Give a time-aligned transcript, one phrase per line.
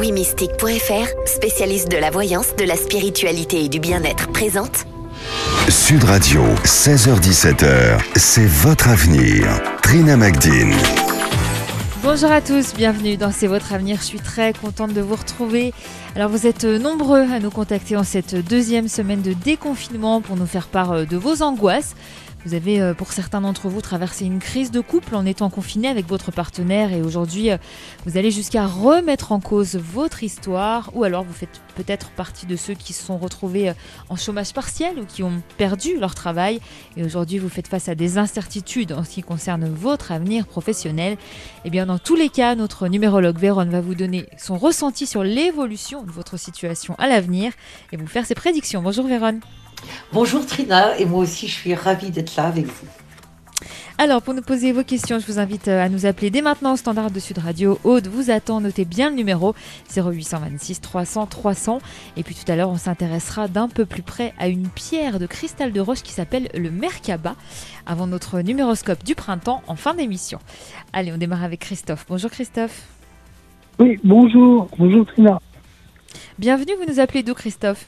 [0.00, 4.86] Wimystique.fr, spécialiste de la voyance, de la spiritualité et du bien-être, présente
[5.68, 9.46] Sud Radio, 16h17h, c'est votre avenir.
[9.82, 10.72] Trina Magdine.
[12.02, 13.98] Bonjour à tous, bienvenue dans C'est votre avenir.
[13.98, 15.74] Je suis très contente de vous retrouver.
[16.16, 20.46] Alors vous êtes nombreux à nous contacter en cette deuxième semaine de déconfinement pour nous
[20.46, 21.94] faire part de vos angoisses.
[22.46, 25.88] Vous avez, euh, pour certains d'entre vous, traversé une crise de couple en étant confiné
[25.88, 27.58] avec votre partenaire et aujourd'hui, euh,
[28.06, 32.56] vous allez jusqu'à remettre en cause votre histoire ou alors vous faites peut-être partie de
[32.56, 33.74] ceux qui se sont retrouvés euh,
[34.08, 36.60] en chômage partiel ou qui ont perdu leur travail
[36.96, 41.12] et aujourd'hui vous faites face à des incertitudes en ce qui concerne votre avenir professionnel.
[41.12, 41.16] Et
[41.66, 45.22] eh bien dans tous les cas, notre numérologue Véron va vous donner son ressenti sur
[45.22, 47.52] l'évolution de votre situation à l'avenir
[47.92, 48.80] et vous faire ses prédictions.
[48.80, 49.40] Bonjour Véron.
[50.12, 52.86] Bonjour Trina, et moi aussi je suis ravie d'être là avec vous.
[54.02, 56.72] Alors, pour nous poser vos questions, je vous invite euh, à nous appeler dès maintenant
[56.72, 57.78] au standard de Sud Radio.
[57.84, 59.54] Aude vous attend, notez bien le numéro
[59.94, 61.80] 0826 300 300.
[62.16, 65.26] Et puis tout à l'heure, on s'intéressera d'un peu plus près à une pierre de
[65.26, 67.36] cristal de roche qui s'appelle le Merkaba,
[67.84, 70.38] avant notre numéroscope du printemps en fin d'émission.
[70.94, 72.06] Allez, on démarre avec Christophe.
[72.08, 72.86] Bonjour Christophe.
[73.78, 74.66] Oui, bonjour.
[74.78, 75.38] Bonjour Trina.
[76.38, 77.86] Bienvenue, vous nous appelez d'où Christophe?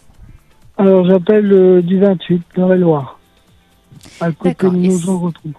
[0.83, 3.21] Alors, j'appelle euh, du 28, dans la Loire.
[4.21, 5.53] À côté de nous en retrouve.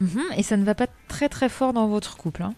[0.00, 2.54] Mhm, et ça ne va pas très très fort dans votre couple hein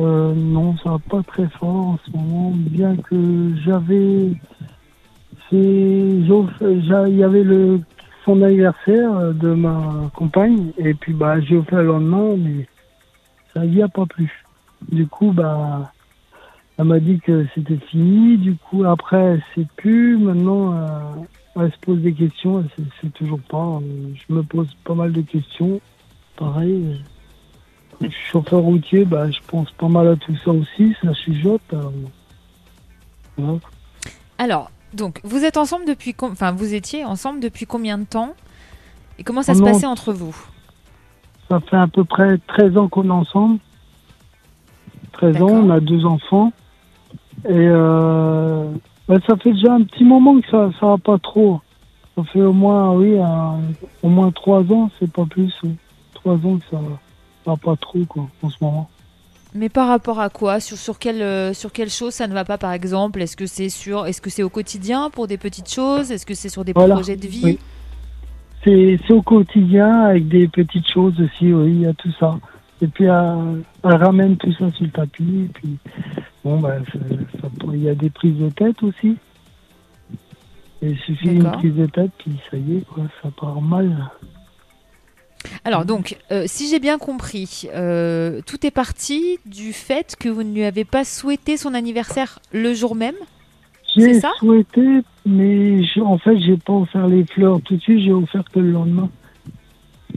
[0.00, 4.32] euh, Non, ça va pas très fort en ce moment, bien que j'avais
[5.50, 7.80] Il y avait le,
[8.26, 12.68] son anniversaire de ma compagne, et puis bah, j'ai offert le lendemain, mais
[13.54, 14.44] ça n'y a pas plus.
[14.90, 15.90] Du coup, bah,
[16.78, 18.38] elle m'a dit que c'était fini.
[18.38, 20.16] Du coup, après, c'est plus.
[20.16, 20.98] Maintenant, euh,
[21.56, 22.64] elle se pose des questions.
[23.00, 23.78] C'est toujours pas.
[23.82, 25.80] Euh, je me pose pas mal de questions.
[26.36, 27.00] Pareil.
[28.00, 29.04] Je suis chauffeur routier.
[29.04, 30.94] Bah, je pense pas mal à tout ça aussi.
[31.02, 31.60] Ça chuchote.
[33.38, 33.58] Euh,
[34.38, 36.14] Alors, donc, vous êtes ensemble depuis.
[36.22, 38.34] Enfin, vous étiez ensemble depuis combien de temps?
[39.18, 40.34] Et comment ça se passait entre vous?
[41.50, 43.58] Ça fait à peu près 13 ans qu'on est ensemble.
[45.12, 46.50] 13 ans, on a deux enfants.
[47.48, 48.70] Et euh,
[49.08, 51.60] ben, ça fait déjà un petit moment que ça ça va pas trop.
[52.16, 53.16] Ça fait au moins, oui,
[54.02, 55.52] au moins trois ans, c'est pas plus.
[56.14, 56.78] Trois ans que ça
[57.46, 58.88] va pas trop, quoi, en ce moment.
[59.54, 60.60] Mais par rapport à quoi?
[60.60, 63.20] Sur, sur, quelle, euh, sur quelle chose ça ne va pas, par exemple?
[63.20, 66.10] Est-ce que c'est sur, est-ce que c'est au quotidien pour des petites choses?
[66.10, 67.58] Est-ce que c'est sur des projets de vie?
[68.64, 72.38] C'est au quotidien avec des petites choses aussi, oui, il y a tout ça.
[72.80, 75.46] Et puis, elle, ramène tout ça sur le tapis.
[75.46, 75.76] Et puis,
[76.44, 76.82] bon, ben,
[77.72, 79.16] il y a des prises de tête aussi.
[80.82, 84.10] Et il suffit d'une prise de tête, puis ça y est, quoi, ça part mal.
[85.64, 90.42] Alors donc, euh, si j'ai bien compris, euh, tout est parti du fait que vous
[90.42, 93.14] ne lui avez pas souhaité son anniversaire le jour même
[93.96, 98.44] J'ai souhaité, mais en fait, j'ai pas offert les fleurs tout de suite, j'ai offert
[98.52, 99.10] que le lendemain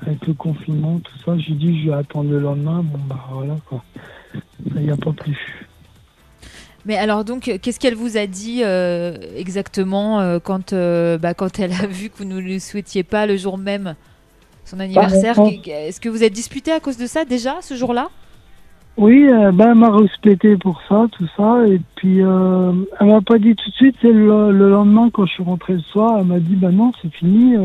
[0.02, 2.84] avec le confinement, tout ça, j'ai dit je vais attendre le lendemain.
[2.84, 3.84] Bon, bah voilà quoi.
[4.76, 5.68] Il n'y a pas plus.
[6.86, 11.60] Mais alors donc, qu'est-ce qu'elle vous a dit euh, exactement euh, quand, euh, bah, quand
[11.60, 13.96] elle a vu que vous ne lui souhaitiez pas le jour même
[14.66, 18.10] son anniversaire bah, Est-ce que vous êtes disputé à cause de ça déjà, ce jour-là?
[18.98, 21.66] Oui, ben, elle m'a respecté pour ça, tout ça.
[21.68, 23.96] Et puis, elle m'a pas dit tout de suite.
[24.02, 27.14] C'est le, lendemain, quand je suis rentré le soir, elle m'a dit, ben non, c'est
[27.14, 27.58] fini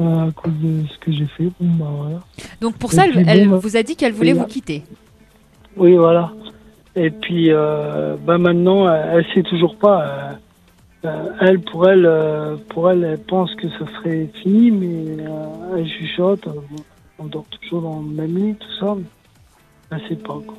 [0.00, 1.48] à cause de ce que j'ai fait.
[1.60, 1.86] Bah,
[2.60, 4.82] Donc pour ça, elle, bah, vous a dit qu'elle voulait vous quitter?
[5.76, 6.32] Oui, voilà.
[6.94, 10.02] Et puis, euh, bah maintenant, elle, sait toujours pas.
[10.02, 10.32] Euh,
[11.06, 12.08] euh, elle, pour elle,
[12.68, 15.24] pour elle, elle pense que ce serait fini, mais
[15.76, 16.46] elle chuchote.
[17.18, 18.94] On dort toujours dans le même lit, tout ça.
[18.94, 20.38] Mais elle sait pas.
[20.46, 20.56] Quoi.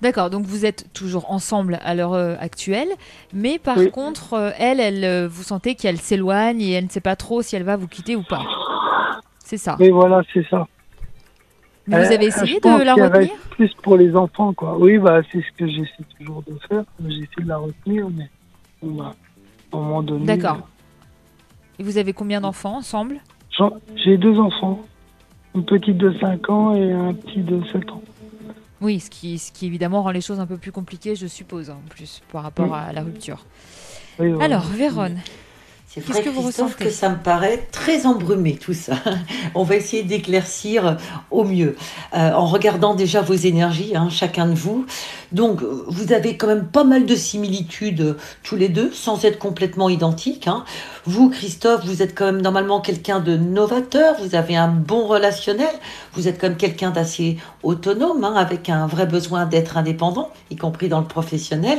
[0.00, 2.88] D'accord, donc vous êtes toujours ensemble à l'heure actuelle,
[3.34, 7.42] mais par contre, elle, elle, vous sentez qu'elle s'éloigne et elle ne sait pas trop
[7.42, 8.42] si elle va vous quitter ou pas.
[9.38, 9.76] C'est ça.
[9.80, 10.66] Oui, voilà, c'est ça.
[11.86, 13.30] Mais vous avez essayé de la retenir?
[13.50, 14.76] Plus pour les enfants, quoi.
[14.78, 16.84] Oui, bah, c'est ce que j'essaie toujours de faire.
[17.06, 18.28] J'essaie de la retenir, mais
[18.82, 19.14] va,
[19.72, 20.26] à un moment donné.
[20.26, 20.68] D'accord.
[21.78, 23.20] Et vous avez combien d'enfants ensemble?
[23.94, 24.82] J'ai deux enfants.
[25.54, 28.02] Une petite de 5 ans et un petit de 7 ans.
[28.82, 31.70] Oui, ce qui, ce qui évidemment rend les choses un peu plus compliquées, je suppose,
[31.70, 33.46] en plus, par rapport à la rupture.
[34.18, 35.18] Alors, Véronne,
[35.96, 38.96] c'est vrai, que vous Christophe, que ça me paraît très embrumé tout ça.
[39.54, 40.98] On va essayer d'éclaircir
[41.30, 41.74] au mieux.
[42.14, 44.84] Euh, en regardant déjà vos énergies, hein, chacun de vous,
[45.32, 49.38] Donc, vous avez quand même pas mal de similitudes euh, tous les deux, sans être
[49.38, 50.48] complètement identiques.
[50.48, 50.64] Hein.
[51.08, 55.72] Vous, Christophe, vous êtes quand même normalement quelqu'un de novateur, vous avez un bon relationnel,
[56.14, 60.56] vous êtes quand même quelqu'un d'assez autonome, hein, avec un vrai besoin d'être indépendant, y
[60.56, 61.78] compris dans le professionnel.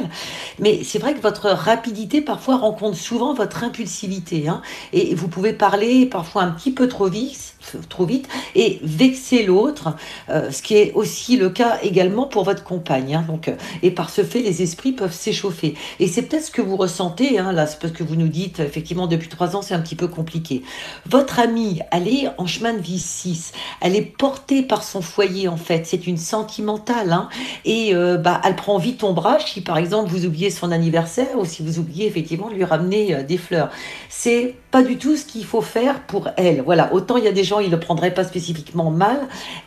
[0.59, 4.47] Mais c'est vrai que votre rapidité parfois rencontre souvent votre impulsivité.
[4.47, 4.62] Hein,
[4.94, 7.56] et vous pouvez parler parfois un petit peu trop vite
[7.89, 9.95] trop vite et vexer l'autre,
[10.29, 13.15] euh, ce qui est aussi le cas également pour votre compagne.
[13.15, 13.25] Hein.
[13.27, 15.75] donc, euh, et par ce fait, les esprits peuvent s'échauffer.
[15.99, 18.59] Et c'est peut-être ce que vous ressentez, hein, là, c'est parce que vous nous dites,
[18.59, 20.63] effectivement, depuis trois ans, c'est un petit peu compliqué.
[21.05, 25.47] Votre amie, elle est en chemin de vie 6, elle est portée par son foyer,
[25.47, 27.29] en fait, c'est une sentimentale, hein,
[27.65, 31.45] et euh, bah, elle prend vite ombrage si, par exemple, vous oubliez son anniversaire ou
[31.45, 33.69] si vous oubliez, effectivement, de lui ramener des fleurs.
[34.09, 36.62] C'est pas du tout ce qu'il faut faire pour elle.
[36.62, 39.18] Voilà, autant il y a des gens, ils le prendraient pas spécifiquement mal.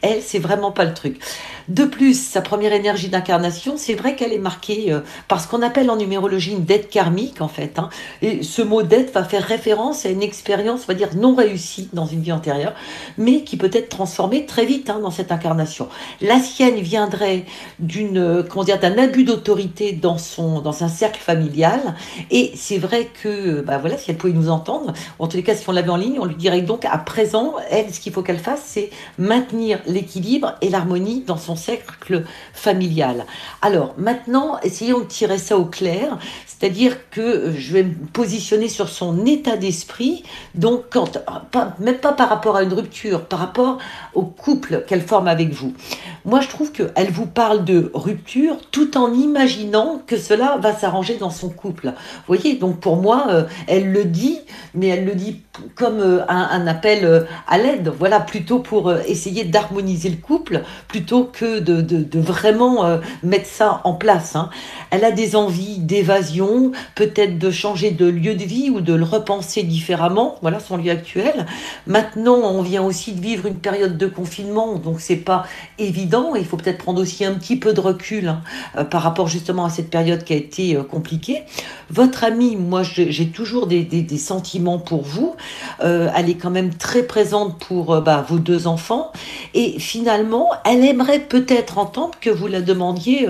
[0.03, 1.19] Elle, c'est vraiment pas le truc.
[1.67, 5.62] De plus, sa première énergie d'incarnation, c'est vrai qu'elle est marquée euh, par ce qu'on
[5.62, 7.79] appelle en numérologie une dette karmique, en fait.
[7.79, 7.91] Hein.
[8.23, 11.89] Et ce mot dette va faire référence à une expérience, on va dire, non réussie
[11.93, 12.75] dans une vie antérieure,
[13.19, 15.89] mais qui peut être transformée très vite hein, dans cette incarnation.
[16.21, 17.47] La sienne viendrait
[17.81, 21.95] d'une, euh, comment dire, d'un abus d'autorité dans son, dans un cercle familial.
[22.31, 25.55] Et c'est vrai que, bah voilà, si elle pouvait nous entendre, en tous les cas,
[25.55, 28.23] si on l'avait en ligne, on lui dirait donc à présent, elle, ce qu'il faut
[28.23, 33.26] qu'elle fasse, c'est maintenir l'équilibre et l'harmonie dans son cercle familial.
[33.62, 36.19] Alors maintenant, essayons de tirer ça au clair,
[36.61, 40.25] c'est-à-dire que je vais me positionner sur son état d'esprit,
[40.55, 41.19] donc quand,
[41.51, 43.79] pas, même pas par rapport à une rupture, par rapport
[44.12, 45.73] au couple qu'elle forme avec vous.
[46.27, 51.17] Moi, je trouve qu'elle vous parle de rupture tout en imaginant que cela va s'arranger
[51.17, 51.87] dans son couple.
[51.87, 54.39] Vous voyez, donc pour moi, euh, elle le dit,
[54.75, 55.41] mais elle le dit
[55.75, 61.25] comme euh, un, appel euh, à l'aide, voilà, plutôt pour essayer d'harmoniser le couple, plutôt
[61.25, 64.37] que de, vraiment mettre ça en place.
[64.37, 64.51] Hein.
[64.91, 66.50] Elle a des envies d'évasion,
[66.94, 70.91] peut-être de changer de lieu de vie ou de le repenser différemment, voilà son lieu
[70.91, 71.47] actuel.
[71.87, 75.44] Maintenant, on vient aussi de vivre une période de confinement, donc c'est pas
[75.79, 78.43] évident il faut peut-être prendre aussi un petit peu de recul hein,
[78.76, 81.43] euh, par rapport justement à cette période qui a été euh, compliquée.
[81.91, 85.35] Votre amie, moi j'ai toujours des, sentiments pour vous.
[85.82, 89.12] Euh, elle est quand même très présente pour bah, vos deux enfants.
[89.55, 93.26] Et finalement, elle aimerait peut-être entendre que vous la demandiez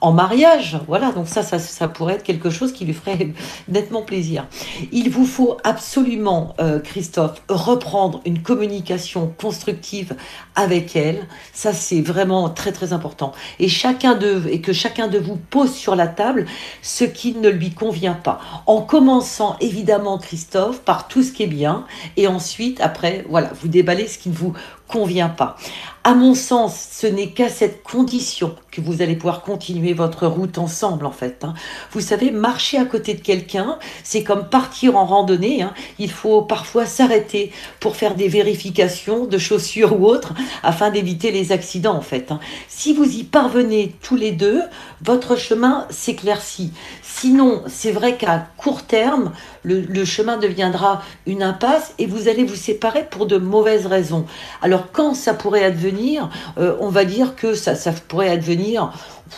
[0.00, 0.78] en mariage.
[0.86, 3.28] Voilà, donc ça, ça, pourrait être quelque chose qui lui ferait
[3.68, 4.46] nettement plaisir.
[4.92, 10.16] Il vous faut absolument, euh, Christophe, reprendre une communication constructive
[10.54, 11.26] avec elle.
[11.52, 13.32] Ça, c'est vraiment très très important.
[13.58, 16.46] Et chacun de et que chacun de vous pose sur la table
[16.82, 18.40] ce qui ne lui convient pas.
[18.66, 21.84] En commençant évidemment, Christophe, par tout ce qui est bien,
[22.16, 24.54] et ensuite, après, voilà, vous déballez ce qui ne vous
[24.90, 25.56] convient pas.
[26.02, 30.56] À mon sens, ce n'est qu'à cette condition que vous allez pouvoir continuer votre route
[30.56, 31.44] ensemble, en fait.
[31.44, 31.52] Hein.
[31.92, 35.60] Vous savez, marcher à côté de quelqu'un, c'est comme partir en randonnée.
[35.60, 35.74] Hein.
[35.98, 40.32] Il faut parfois s'arrêter pour faire des vérifications de chaussures ou autres,
[40.62, 42.32] afin d'éviter les accidents, en fait.
[42.32, 42.40] Hein.
[42.66, 44.62] Si vous y parvenez tous les deux,
[45.02, 46.72] votre chemin s'éclaircit.
[47.02, 49.32] Sinon, c'est vrai qu'à court terme,
[49.62, 54.24] le, chemin deviendra une impasse et vous allez vous séparer pour de mauvaises raisons.
[54.62, 57.74] Alors quand ça pourrait advenir, euh, on va dire que ça,
[58.08, 58.92] pourrait advenir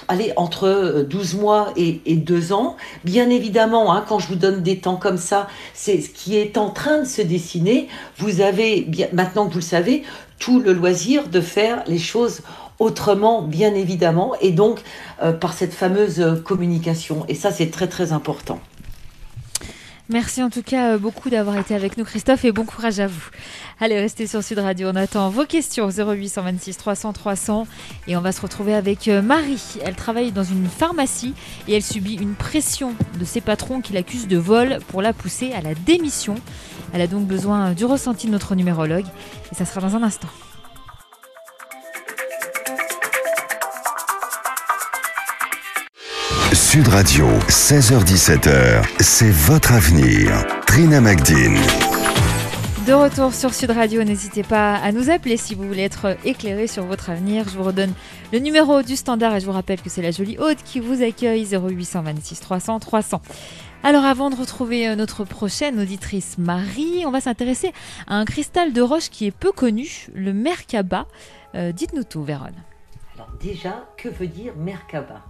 [0.09, 2.77] allez, entre 12 mois et, et 2 ans.
[3.05, 6.57] Bien évidemment, hein, quand je vous donne des temps comme ça, c'est ce qui est
[6.57, 7.89] en train de se dessiner.
[8.19, 10.03] Vous avez, maintenant que vous le savez,
[10.39, 12.43] tout le loisir de faire les choses
[12.79, 14.81] autrement, bien évidemment, et donc
[15.23, 17.25] euh, par cette fameuse euh, communication.
[17.29, 18.61] Et ça, c'est très très important.
[20.13, 23.07] Merci en tout cas euh, beaucoup d'avoir été avec nous Christophe et bon courage à
[23.07, 23.31] vous.
[23.81, 27.67] Allez, restez sur Sud Radio, on attend vos questions 0826 300 300
[28.09, 29.79] et on va se retrouver avec Marie.
[29.83, 31.33] Elle travaille dans une pharmacie
[31.67, 35.53] et elle subit une pression de ses patrons qui l'accusent de vol pour la pousser
[35.55, 36.35] à la démission.
[36.93, 39.07] Elle a donc besoin du ressenti de notre numérologue
[39.51, 40.29] et ça sera dans un instant.
[46.55, 50.45] Sud Radio, 16h17h, c'est votre avenir.
[50.67, 51.57] Trina Magdine.
[52.87, 56.67] De retour sur Sud Radio, n'hésitez pas à nous appeler si vous voulez être éclairé
[56.67, 57.49] sur votre avenir.
[57.49, 57.95] Je vous redonne
[58.35, 61.03] le numéro du standard et je vous rappelle que c'est la jolie hôte qui vous
[61.03, 63.23] accueille 0826 300 300.
[63.83, 67.73] Alors avant de retrouver euh, notre prochaine auditrice Marie, on va s'intéresser
[68.07, 71.07] à un cristal de roche qui est peu connu, le Merkaba.
[71.55, 72.63] Euh, dites-nous tout, Véronne.
[73.15, 75.23] Alors déjà, que veut dire Merkaba?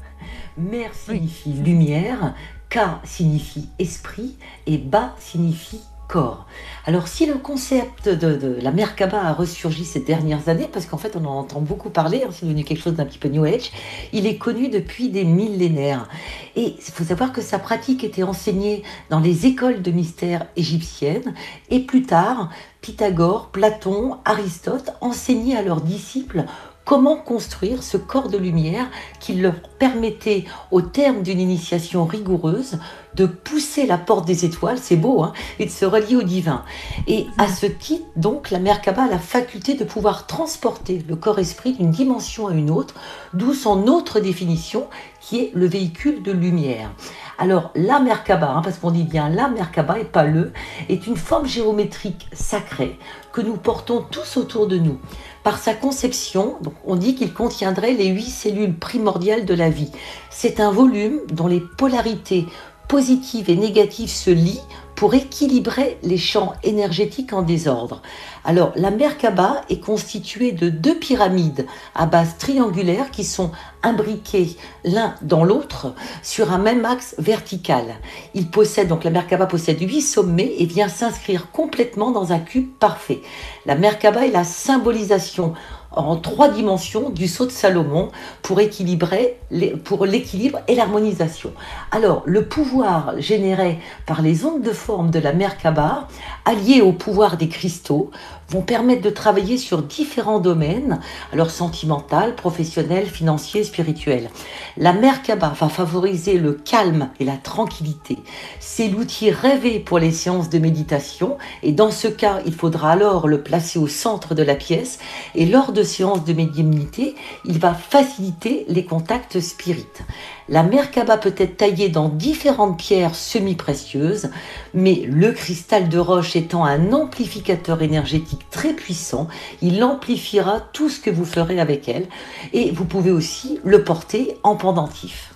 [0.57, 2.35] Mer signifie lumière,
[2.69, 4.37] Ka signifie esprit
[4.67, 5.81] et Ba signifie
[6.13, 6.47] corps.
[6.85, 11.17] Alors si le concept de, la Merkaba a ressurgi ces dernières années, parce qu'en fait
[11.17, 13.73] on en entend beaucoup parler, hein, c'est devenu quelque chose d'un petit peu New Age,
[14.13, 16.09] il est connu depuis des millénaires.
[16.55, 21.35] Et il faut savoir que sa pratique était enseignée dans les écoles de mystère égyptiennes,
[21.71, 22.51] et plus tard,
[22.83, 26.45] Pythagore, Platon, Aristote enseignaient à leurs disciples
[26.85, 28.87] comment construire ce corps de lumière
[29.21, 32.79] qui leur permettait, au terme d'une initiation rigoureuse,
[33.15, 36.65] de pousser la porte des étoiles, c'est beau, hein, et de se relier au divin.
[37.07, 41.17] Et à ce titre, donc, la mère Kaba a la faculté de pouvoir transporter le
[41.17, 42.95] corps-esprit d'une dimension à une autre,
[43.35, 44.87] d'où son autre définition,
[45.21, 46.91] qui est le véhicule de lumière.
[47.39, 50.53] Alors, la Merkaba, hein, parce qu'on dit bien la Merkaba et pas le,
[50.89, 52.99] est une forme géométrique sacrée
[53.33, 54.99] que nous portons tous autour de nous.
[55.43, 59.91] Par sa conception, on dit qu'il contiendrait les huit cellules primordiales de la vie.
[60.31, 62.47] C'est un volume dont les polarités
[62.89, 64.63] positives et négatives se lient
[65.03, 68.03] pour équilibrer les champs énergétiques en désordre.
[68.45, 73.51] Alors, la Merkaba est constituée de deux pyramides à base triangulaire qui sont
[73.83, 77.97] imbriquées l'un dans l'autre sur un même axe vertical.
[78.35, 82.71] Il possède, donc la Merkaba possède huit sommets et vient s'inscrire complètement dans un cube
[82.79, 83.23] parfait.
[83.67, 85.55] La Merkaba est la symbolisation
[85.95, 88.11] en trois dimensions du saut de Salomon
[88.43, 89.39] pour équilibrer
[89.85, 91.53] pour l'équilibre et l'harmonisation.
[91.91, 96.09] Alors, le pouvoir généré par les ondes de forme de la Merkaba,
[96.45, 98.11] allié au pouvoir des cristaux,
[98.53, 101.01] vont permettre de travailler sur différents domaines,
[101.33, 104.29] alors sentimental, professionnel, financier, spirituel.
[104.77, 108.19] La Merkaba va favoriser le calme et la tranquillité.
[108.61, 113.27] C'est l'outil rêvé pour les séances de méditation et dans ce cas, il faudra alors
[113.27, 114.99] le placer au centre de la pièce
[115.35, 117.15] et lors de séances de médiumnité,
[117.47, 120.03] il va faciliter les contacts spirites.
[120.49, 124.31] La Merkaba peut être taillée dans différentes pierres semi-précieuses,
[124.75, 129.29] mais le cristal de roche étant un amplificateur énergétique très puissant,
[129.61, 132.07] il amplifiera tout ce que vous ferez avec elle
[132.53, 135.33] et vous pouvez aussi le porter en pendentif.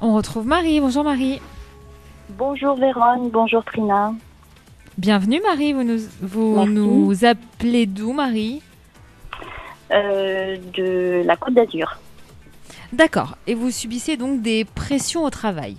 [0.00, 0.80] On retrouve Marie.
[0.80, 1.40] Bonjour Marie.
[2.30, 4.14] Bonjour Véronne, bonjour Trina.
[4.96, 8.62] Bienvenue Marie, vous nous, vous nous appelez d'où Marie?
[9.90, 11.98] Euh, De la Côte d'Azur.
[12.94, 13.36] D'accord.
[13.48, 15.78] Et vous subissez donc des pressions au travail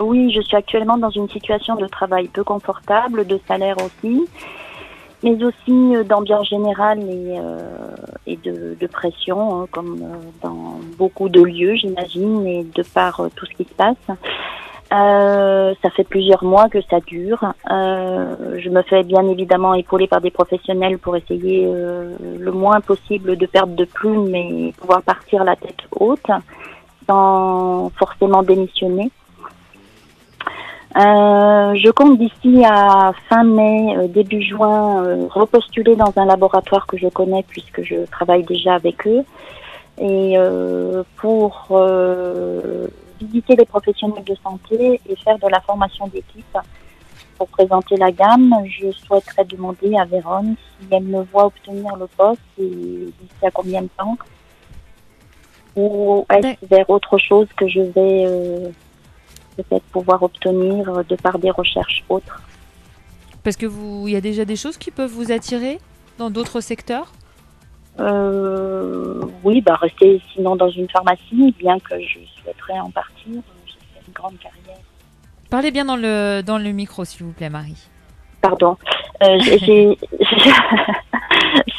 [0.00, 4.26] Oui, je suis actuellement dans une situation de travail peu confortable, de salaire aussi,
[5.22, 11.40] mais aussi euh, d'ambiance générale et, euh, de, pression, hein, comme euh, dans beaucoup de
[11.40, 14.18] lieux, j'imagine, et de par tout ce qui se passe.
[14.94, 17.52] Euh, ça fait plusieurs mois que ça dure.
[17.70, 22.80] Euh, je me fais bien évidemment épauler par des professionnels pour essayer euh, le moins
[22.80, 26.30] possible de perdre de plumes et pouvoir partir la tête haute
[27.08, 29.10] sans forcément démissionner.
[30.94, 37.44] je compte d'ici à fin mai, début juin, repostuler dans un laboratoire que je connais
[37.48, 39.24] puisque je travaille déjà avec eux.
[39.98, 40.36] Et
[41.16, 41.68] pour
[43.20, 46.58] visiter les professionnels de santé et faire de la formation d'équipe.
[47.36, 48.54] Pour présenter la gamme.
[48.66, 53.50] Je souhaiterais demander à Véronne si elle me voit obtenir le poste et d'ici à
[53.50, 54.16] combien de temps.
[55.74, 58.68] Ou est-ce vers autre chose que je vais euh,
[59.56, 62.42] peut-être pouvoir obtenir de par des recherches autres.
[63.42, 65.78] Parce que vous, il y a déjà des choses qui peuvent vous attirer
[66.18, 67.12] dans d'autres secteurs?
[68.00, 73.26] Euh, oui, bah rester sinon dans une pharmacie, bien que je souhaiterais en partir.
[73.66, 74.80] J'ai fait une grande carrière.
[75.50, 77.88] Parlez bien dans le, dans le micro, s'il vous plaît, Marie.
[78.40, 78.76] Pardon.
[79.22, 79.96] Euh, j'ai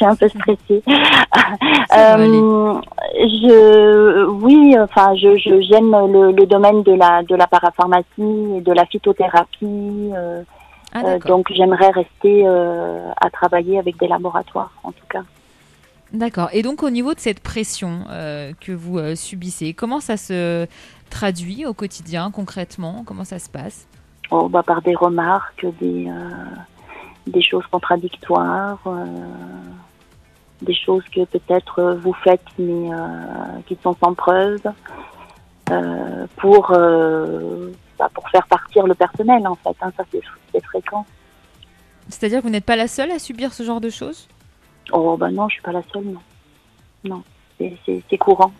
[0.00, 0.82] un peu stressée.
[1.96, 2.80] euh,
[3.14, 8.86] je, oui, enfin, je, j'aime le, le, domaine de la de la parapharmacie, de la
[8.86, 10.10] phytothérapie.
[10.14, 10.42] Euh,
[10.92, 15.22] ah, euh donc, j'aimerais rester euh, à travailler avec des laboratoires, en tout cas.
[16.12, 16.48] D'accord.
[16.52, 20.66] Et donc au niveau de cette pression euh, que vous euh, subissez, comment ça se
[21.10, 23.02] traduit au quotidien concrètement?
[23.04, 23.86] Comment ça se passe?
[24.30, 26.20] Oh, bah, Par des remarques, des, euh,
[27.26, 28.78] des choses contradictoires,
[30.62, 32.88] des choses que peut-être vous faites mais
[33.66, 34.60] qui sont sans preuve,
[36.36, 36.68] pour,
[37.98, 39.76] bah, pour faire partir le personnel en fait.
[39.82, 39.92] Hein.
[39.96, 41.04] ça c'est fréquent.
[42.08, 44.28] C'est-à-dire que vous n'êtes pas la seule à subir ce genre de choses?
[44.92, 46.20] Oh, bah non, je suis pas la seule, non.
[47.04, 47.22] Non,
[47.58, 48.52] c'est courant.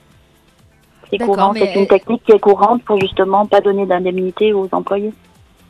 [1.11, 5.13] C'est courant, c'est une technique qui est courante pour justement pas donner d'indemnité aux employés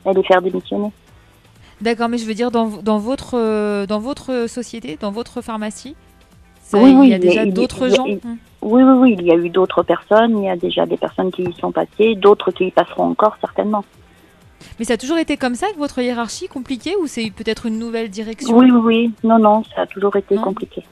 [0.07, 0.91] et les faire démissionner.
[1.81, 5.95] D'accord, mais je veux dire, dans, dans, votre, euh, dans votre société, dans votre pharmacie,
[6.73, 8.19] oui, il y a déjà d'autres gens Oui,
[8.63, 11.43] oui, oui, il y a eu d'autres personnes, il y a déjà des personnes qui
[11.43, 13.85] y sont passées, d'autres qui y passeront encore certainement.
[14.79, 17.79] Mais ça a toujours été comme ça avec votre hiérarchie, compliqué, ou c'est peut-être une
[17.79, 19.13] nouvelle direction Oui, oui.
[19.25, 20.43] Non, non, ça a toujours été Non.
[20.43, 20.83] compliqué.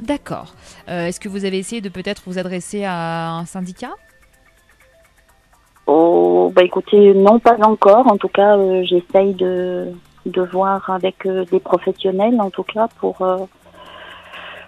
[0.00, 0.54] D'accord.
[0.88, 3.90] Euh, Est-ce que vous avez essayé de peut-être vous adresser à un syndicat?
[5.86, 8.06] Oh, bah écoutez, non, pas encore.
[8.10, 9.92] En tout cas, euh, j'essaye de,
[10.24, 13.18] de voir avec euh, des professionnels, en tout cas, pour.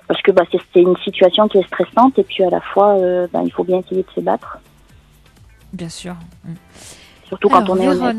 [0.09, 2.99] parce que bah, c'est une situation qui est stressante et puis à la fois,
[3.33, 4.59] bah, il faut bien essayer de se battre,
[5.73, 6.15] Bien sûr.
[7.33, 8.15] 我有啊。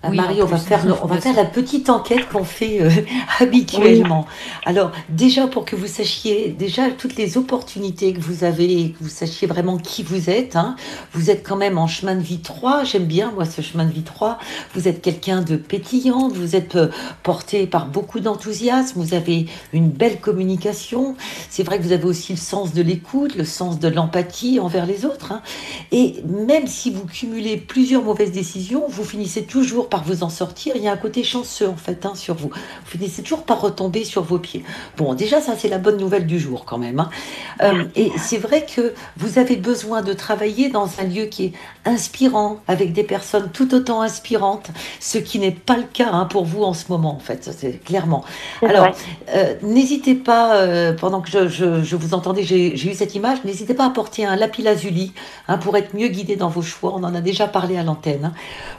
[0.00, 2.88] Ah, Oui, Marie, on va faire, on va la petite enquête qu'on fait euh,
[3.40, 4.26] habituellement.
[4.64, 8.98] Alors, déjà pour que vous sachiez déjà toutes les opportunités que vous avez et que
[9.02, 10.76] vous sachiez vraiment qui vous êtes, hein,
[11.14, 12.84] vous êtes quand même en chemin de vie 3.
[12.84, 14.38] J'aime bien, moi, ce chemin de vie 3.
[14.76, 16.90] Vous êtes quelqu'un de pétillant, vous êtes euh,
[17.24, 21.16] porté par beaucoup d'enthousiasme, vous avez une belle communication.
[21.50, 24.86] C'est vrai que vous avez aussi le sens de l'écoute, le sens de l'empathie envers
[24.86, 25.32] les autres.
[25.32, 25.42] hein.
[25.90, 30.74] Et même si vous cumulez plusieurs mauvaises décisions, vous finissez toujours par vous en sortir.
[30.76, 32.48] Il y a un côté chanceux en fait hein, sur vous.
[32.50, 34.64] Vous finissez toujours par retomber sur vos pieds.
[34.96, 37.00] Bon, déjà ça c'est la bonne nouvelle du jour quand même.
[37.00, 37.10] hein.
[37.62, 41.52] Euh, et c'est vrai que vous avez besoin de travailler dans un lieu qui est
[41.84, 46.44] inspirant, avec des personnes tout autant inspirantes, ce qui n'est pas le cas hein, pour
[46.44, 47.50] vous en ce moment en fait.
[47.58, 48.24] C'est clairement.
[48.62, 48.88] Alors,
[49.34, 53.38] euh, n'hésitez pas, euh, pendant que je, je- je vous entendais, j'ai eu cette image,
[53.44, 55.12] n'hésitez pas à porter un lapis lazuli
[55.62, 56.92] pour être mieux guidé dans vos choix.
[56.94, 58.32] On en a déjà parlé à l'antenne.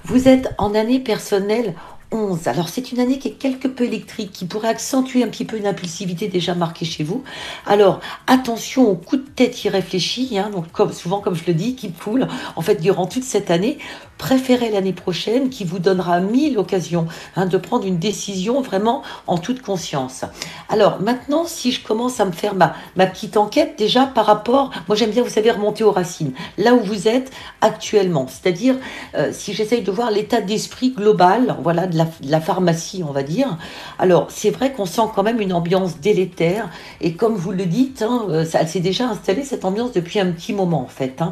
[0.03, 1.75] Vous êtes en année personnelle
[2.11, 2.47] 11.
[2.47, 5.57] Alors, c'est une année qui est quelque peu électrique, qui pourrait accentuer un petit peu
[5.57, 7.23] une impulsivité déjà marquée chez vous.
[7.65, 11.89] Alors, attention aux coups de tête irréfléchis, hein, donc souvent, comme je le dis, qui
[11.89, 13.77] poule, en fait, durant toute cette année,
[14.19, 19.39] préférez l'année prochaine qui vous donnera mille occasions hein, de prendre une décision vraiment en
[19.39, 20.25] toute conscience.
[20.67, 24.71] Alors maintenant, si je commence à me faire ma, ma petite enquête déjà par rapport,
[24.87, 28.75] moi j'aime bien, vous savez, remonter aux racines, là où vous êtes actuellement, c'est-à-dire
[29.15, 33.11] euh, si j'essaye de voir l'état d'esprit global, voilà, de la, de la pharmacie, on
[33.11, 33.57] va dire.
[33.99, 36.69] Alors c'est vrai qu'on sent quand même une ambiance délétère
[37.01, 40.31] et comme vous le dites, hein, euh, ça s'est déjà installé cette ambiance depuis un
[40.31, 41.21] petit moment en fait.
[41.21, 41.31] hein.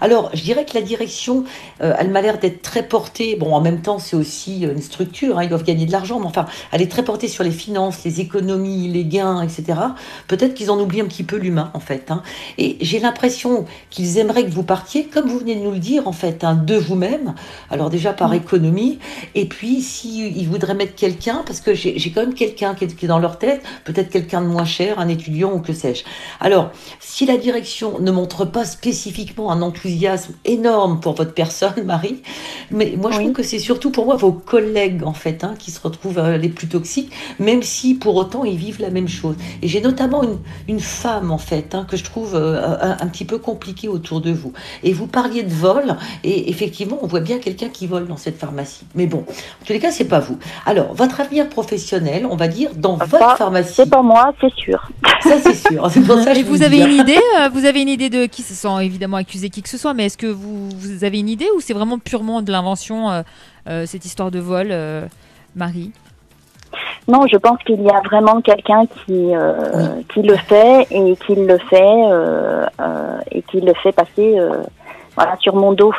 [0.00, 1.44] Alors je dirais que la direction,
[1.82, 3.36] euh, elle m'a l'air d'être très portée.
[3.36, 6.20] Bon, en même temps, c'est aussi euh, une structure, hein, ils doivent gagner de l'argent,
[6.20, 9.78] mais enfin, elle est très portée sur les finances, les économies, les gains, etc.
[10.26, 12.10] Peut-être qu'ils en oublient un petit peu l'humain, en fait.
[12.10, 12.22] hein.
[12.58, 16.06] Et j'ai l'impression qu'ils aimeraient que vous partiez, comme vous venez de nous le dire,
[16.08, 17.34] en fait, de vous-même.
[17.70, 18.98] Alors déjà par économie,
[19.34, 22.96] et puis si ils voudraient mettre quelqu'un, parce que j'ai quand même quelqu'un qui, est-
[22.96, 26.04] qui est dans leur tête, peut-être quelqu'un de moins cher, un étudiant ou que sais-je.
[26.40, 32.22] Alors, si la direction ne montre pas spécifiquement un enthousiasme énorme pour votre personne, Marie,
[32.70, 35.70] mais moi je trouve que c'est surtout pour moi vos collègues en fait hein, qui
[35.70, 39.36] se retrouvent euh, les plus toxiques, même si pour autant ils vivent la même chose.
[39.62, 43.06] Et j'ai notamment une, une femme en fait hein, que je trouve euh, un, un
[43.08, 44.52] petit peu compliquée autour de vous.
[44.82, 48.38] Et vous parliez de vol, et effectivement on voit bien quelqu'un qui vole dans cette
[48.38, 48.86] pharmacie.
[48.94, 50.38] Mais bon, en tous les cas c'est pas vous.
[50.64, 54.52] Alors votre avenir professionnel, on va dire dans Ça, votre pharmacie, C'est pas moi, c'est
[54.54, 54.88] sûr.
[55.22, 55.90] ça c'est sûr.
[55.90, 57.88] C'est pour ça que Et je vous avez dis, une idée euh, Vous avez une
[57.88, 60.68] idée de qui se sent évidemment accuser qui que ce soit, mais est-ce que vous,
[60.70, 63.22] vous avez une idée ou c'est vraiment purement de l'invention euh,
[63.68, 65.02] euh, cette histoire de vol, euh,
[65.56, 65.92] Marie?
[67.08, 71.34] Non, je pense qu'il y a vraiment quelqu'un qui euh, qui le fait et qui
[71.34, 74.62] le fait euh, euh, et qui le fait passer euh,
[75.16, 75.92] voilà sur mon dos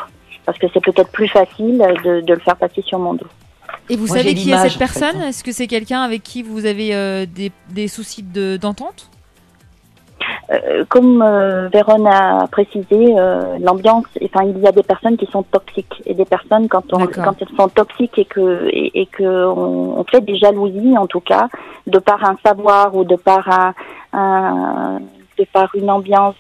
[0.46, 3.26] parce que c'est peut-être plus facile de, de le faire passer sur mon dos.
[3.90, 5.28] Et vous Moi, savez qui est cette en fait, personne hein.
[5.30, 9.10] Est-ce que c'est quelqu'un avec qui vous avez euh, des, des soucis de- d'entente
[10.52, 12.86] Euh, comme euh, Véron a précisé,
[13.18, 16.84] euh, l'ambiance, enfin il y a des personnes qui sont toxiques et des personnes quand
[16.92, 20.98] on quand elles sont toxiques et que et, et que on, on fait des jalousies
[20.98, 21.48] en tout cas
[21.88, 23.74] de par un savoir ou de par un,
[24.14, 25.00] un-
[25.38, 26.36] de par une ambiance.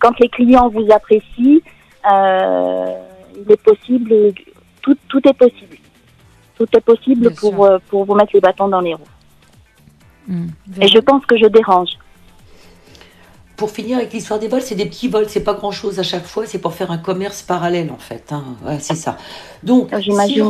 [0.00, 1.60] quand les clients vous apprécient,
[2.12, 2.86] euh,
[3.40, 4.10] il est possible,
[4.82, 5.76] tout tout est possible.
[6.58, 9.04] Tout est possible Bien pour euh, pour vous mettre les bâtons dans les roues.
[10.26, 10.48] Hmm.
[10.80, 11.90] Et je pense que je dérange.
[13.56, 16.02] Pour finir avec l'histoire des vols, c'est des petits vols, c'est pas grand chose à
[16.04, 18.30] chaque fois, c'est pour faire un commerce parallèle en fait.
[18.30, 18.44] hein.
[18.64, 19.16] Ouais, c'est ça.
[19.64, 20.42] Donc, Ah, si je,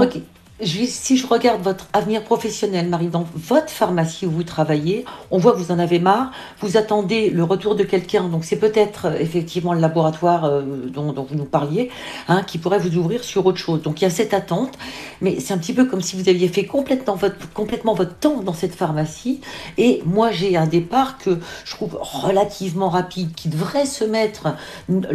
[0.64, 5.52] si je regarde votre avenir professionnel, Marie, dans votre pharmacie où vous travaillez, on voit
[5.52, 9.18] que vous en avez marre, vous attendez le retour de quelqu'un, donc c'est peut-être euh,
[9.20, 11.90] effectivement le laboratoire euh, dont, dont vous nous parliez,
[12.26, 13.82] hein, qui pourrait vous ouvrir sur autre chose.
[13.82, 14.76] Donc il y a cette attente,
[15.20, 18.42] mais c'est un petit peu comme si vous aviez fait complètement votre, complètement votre temps
[18.42, 19.40] dans cette pharmacie.
[19.76, 24.56] Et moi, j'ai un départ que je trouve relativement rapide, qui devrait se mettre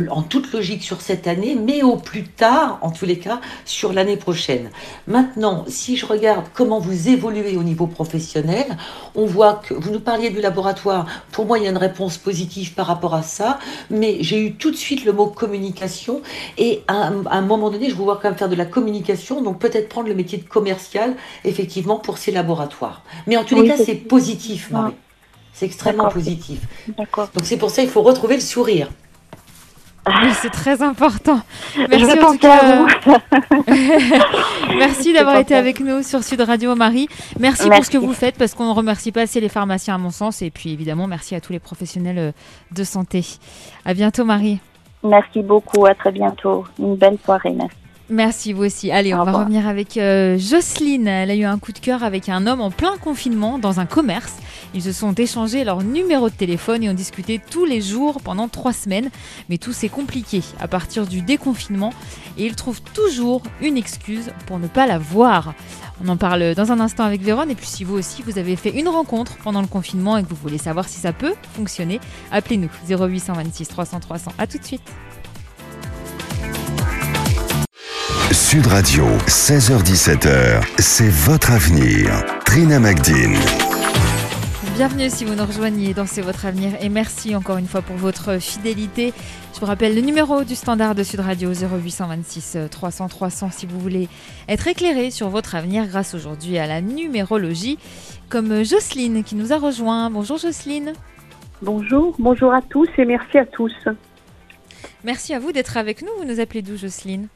[0.10, 3.92] en toute logique sur cette année, mais au plus tard, en tous les cas, sur
[3.92, 4.70] l'année prochaine.
[5.08, 8.78] Maintenant, Maintenant, si je regarde comment vous évoluez au niveau professionnel,
[9.16, 11.08] on voit que vous nous parliez du laboratoire.
[11.32, 13.58] Pour moi, il y a une réponse positive par rapport à ça,
[13.90, 16.22] mais j'ai eu tout de suite le mot communication.
[16.60, 18.66] Et à un, à un moment donné, je vous vois quand même faire de la
[18.68, 21.16] communication, donc peut-être prendre le métier de commercial,
[21.46, 23.02] effectivement, pour ces laboratoires.
[23.26, 24.94] Mais en tous les cas, c'est- positif, Marie.
[25.52, 26.60] C'est extrêmement positif.
[26.96, 27.30] D'accord.
[27.34, 28.90] Donc c'est pour ça qu'il faut retrouver le sourire.
[30.06, 31.40] Oui, c'est très important.
[31.78, 32.88] Merci je vous.
[34.78, 37.08] Merci d'avoir été avec nous sur Sud Radio Marie.
[37.40, 39.98] Merci, pour ce que vous faites parce qu'on ne remercie pas assez les pharmaciens à
[39.98, 42.32] mon sens et puis évidemment merci à tous les professionnels euh,
[42.72, 43.24] de santé.
[43.86, 44.60] À bientôt Marie.
[45.04, 45.86] Merci beaucoup.
[45.86, 46.66] À très bientôt.
[46.80, 47.52] Une belle soirée.
[47.52, 47.78] Merci.
[48.10, 48.92] Merci vous aussi.
[48.92, 49.46] Allez, Au on va revoir.
[49.46, 51.08] revenir avec euh, Jocelyne.
[51.08, 53.86] Elle a eu un coup de cœur avec un homme en plein confinement dans un
[53.86, 54.34] commerce.
[54.76, 58.50] Ils se sont échangés leur numéro de téléphone et ont discuté tous les jours pendant
[58.50, 59.10] trois semaines.
[59.50, 61.94] Mais tout s'est compliqué à partir du déconfinement
[62.38, 65.54] et ils trouvent toujours une excuse pour ne pas la voir.
[66.04, 68.58] On en parle dans un instant avec Véron et puis si vous aussi vous avez
[68.58, 72.02] fait une rencontre pendant le confinement et que vous voulez savoir si ça peut fonctionner,
[72.32, 74.32] appelez-nous 0826 300 300.
[74.38, 74.82] À tout de suite.
[78.04, 82.10] Sud Radio, 16h17h, c'est votre avenir.
[82.44, 83.38] Trina Magdine.
[84.76, 87.96] Bienvenue si vous nous rejoignez dans C'est votre avenir et merci encore une fois pour
[87.96, 89.14] votre fidélité.
[89.54, 93.80] Je vous rappelle le numéro du standard de Sud Radio 0826 300 300 si vous
[93.80, 94.10] voulez
[94.50, 97.80] être éclairé sur votre avenir grâce aujourd'hui à la numérologie
[98.28, 100.10] comme Jocelyne qui nous a rejoint.
[100.10, 100.92] Bonjour Jocelyne.
[101.62, 103.74] Bonjour, bonjour à tous et merci à tous.
[105.06, 106.12] Merci à vous d'être avec nous.
[106.20, 107.30] Vous nous appelez d'où Jocelyne?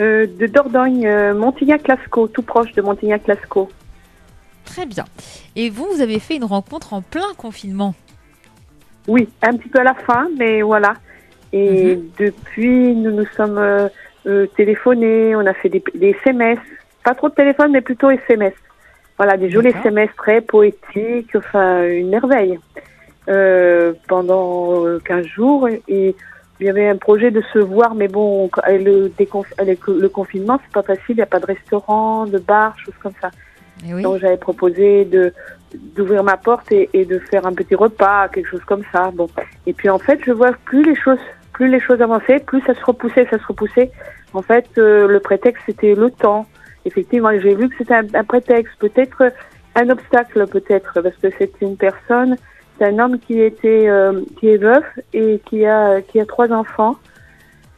[0.00, 3.70] Euh, de Dordogne, euh, Montignac-Lascaux, tout proche de Montignac-Lascaux.
[4.64, 5.04] Très bien.
[5.54, 7.94] Et vous, vous avez fait une rencontre en plein confinement.
[9.06, 10.94] Oui, un petit peu à la fin, mais voilà.
[11.52, 16.58] Et depuis, nous nous sommes euh, téléphonés, on a fait des, des SMS.
[17.04, 18.54] Pas trop de téléphone, mais plutôt SMS.
[19.16, 19.68] Voilà, des jolis.
[19.68, 22.58] SMS très poétiques, enfin, une merveille.
[24.08, 26.16] Pendant euh, 15 jours, et
[26.60, 29.12] il y avait un projet de se voir, mais bon, avec le,
[29.58, 32.94] avec le confinement, c'est pas facile, il n'y a pas de restaurant, de bar, choses
[33.02, 33.30] comme ça.
[33.86, 34.02] Eh oui.
[34.02, 35.32] Donc j'avais proposé de
[35.96, 39.10] d'ouvrir ma porte et, et de faire un petit repas, quelque chose comme ça.
[39.12, 39.28] Bon.
[39.66, 41.18] Et puis en fait, je vois plus les choses,
[41.52, 43.90] plus les choses avançaient, plus ça se repoussait, ça se repoussait.
[44.32, 46.46] En fait, euh, le prétexte c'était le temps.
[46.84, 49.32] Effectivement, j'ai vu que c'était un, un prétexte, peut-être
[49.74, 52.36] un obstacle, peut-être, parce que c'est une personne,
[52.78, 56.52] c'est un homme qui était, euh, qui est veuf et qui a, qui a trois
[56.52, 56.96] enfants.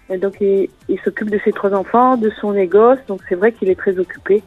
[0.09, 0.69] Donc il,
[1.05, 2.99] s'occupe de ses trois enfants, de son négoce.
[3.09, 4.43] Donc c'est vrai qu'il est très occupé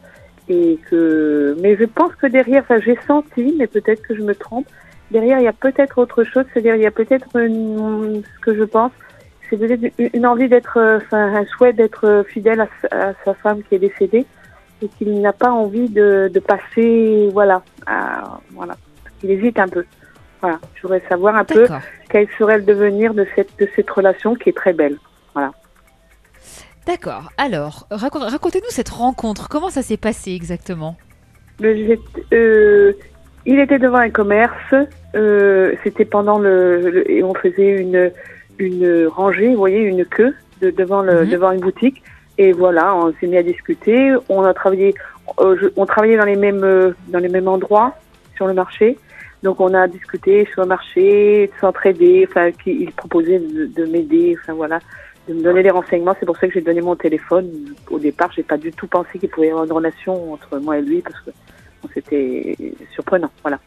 [0.50, 4.34] et que mais je pense que derrière enfin j'ai senti mais peut-être que je me
[4.34, 4.66] trompe
[5.10, 8.64] derrière il y a peut-être autre chose c'est-à-dire il y a peut-être ce que je
[8.64, 8.90] pense
[9.48, 12.60] c'est peut-être une- envie d'être euh, enfin un souhait d'être euh, fidèle
[12.90, 14.26] à, sa- femme qui est décédée
[14.82, 17.62] et qu'il n'a pas envie de, passer voilà
[18.52, 18.76] voilà
[19.22, 19.84] il hésite un peu
[20.40, 21.66] voilà je voudrais savoir un peu
[22.08, 24.96] quel serait le devenir de cette de cette relation qui est très belle
[26.86, 27.30] D'accord.
[27.36, 29.48] Alors, racon- racontez-nous cette rencontre.
[29.48, 30.96] Comment ça s'est passé exactement?
[31.62, 32.92] Euh,
[33.46, 34.74] il était devant un commerce.
[35.14, 38.10] euh, C'était pendant le, le- et on faisait une
[38.58, 41.30] une rangée, vous voyez, une queue de, devant le Mhm.
[41.30, 42.02] devant une boutique.
[42.38, 44.14] Et voilà, on s'est mis à discuter.
[44.30, 44.94] On a travaillé,
[45.40, 47.94] euh, je- on travaillait dans les mêmes dans les mêmes endroits
[48.36, 48.98] sur le marché.
[49.42, 52.26] Donc on a discuté sur le marché, de s'entraider.
[52.28, 54.36] Enfin, qu'il- il proposait de, de m'aider.
[54.40, 54.80] Enfin voilà,
[55.28, 56.14] de me donner des renseignements.
[56.20, 57.48] C'est pour ça que j'ai donné mon téléphone.
[57.90, 60.78] Au départ, j'ai pas du tout pensé qu'il pouvait y avoir une relation entre moi
[60.78, 61.30] et lui parce que
[61.82, 62.56] bon, c'était
[62.94, 63.30] surprenant.
[63.42, 63.58] Voilà.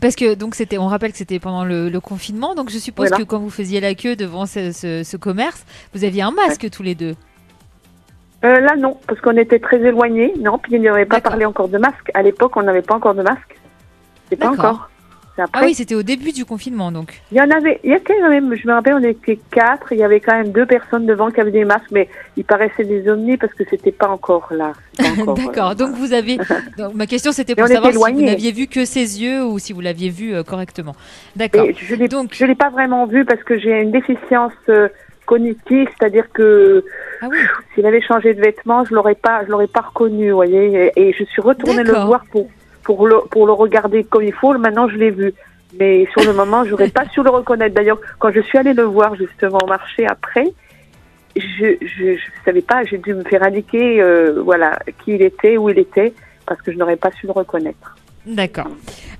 [0.00, 3.08] Parce que donc c'était, on rappelle que c'était pendant le, le confinement, donc je suppose
[3.08, 3.22] Voilà.
[3.22, 6.70] que quand vous faisiez la queue devant ce, ce- ce commerce, vous aviez un masque
[6.70, 7.14] tous les deux.
[8.44, 10.32] Euh, là, non, parce qu'on était très éloignés.
[10.40, 12.10] Non, puis il n'y avait pas parlé encore de masque.
[12.14, 13.56] À l'époque, on n'avait pas encore de masque.
[14.32, 14.88] C'est pas encore.
[15.38, 15.60] Après.
[15.62, 17.22] Ah oui, c'était au début du confinement donc.
[17.32, 19.90] Il y en avait, il y a quand même, je me rappelle, on était quatre.
[19.92, 22.84] Il y avait quand même deux personnes devant qui avaient des masques, mais ils paraissaient
[22.84, 24.72] des omnis parce que c'était pas encore là.
[25.36, 25.74] D'accord.
[25.74, 26.36] Donc vous avez.
[26.78, 29.72] donc, ma question c'était pour savoir si vous n'aviez vu que ses yeux ou si
[29.72, 30.94] vous l'aviez vu euh, correctement.
[31.34, 31.66] D'accord.
[31.76, 34.88] Je l'ai, Donc- je l'ai pas vraiment vu parce que j'ai une déficience euh,
[35.24, 36.84] cognitive, c'est-à-dire que
[37.22, 37.38] Ah oui.
[37.74, 40.92] s'il avait changé de vêtements, je l'aurais pas, je l'aurais pas reconnu, voyez.
[40.94, 42.48] Et, et je suis retournée le voir pour
[42.82, 44.56] pour le pour le regarder comme il faut.
[44.58, 45.34] Maintenant, je l'ai vu.
[45.78, 47.74] Mais sur le moment, j'aurais pas su le reconnaître.
[47.74, 50.52] D'ailleurs, quand je suis allée le voir justement au marché après,
[51.36, 52.84] je je, je savais pas.
[52.84, 56.12] J'ai dû me faire indiquer, euh, voilà, qui il était, où il était,
[56.46, 57.96] parce que je n'aurais pas su le reconnaître.
[58.26, 58.68] D'accord.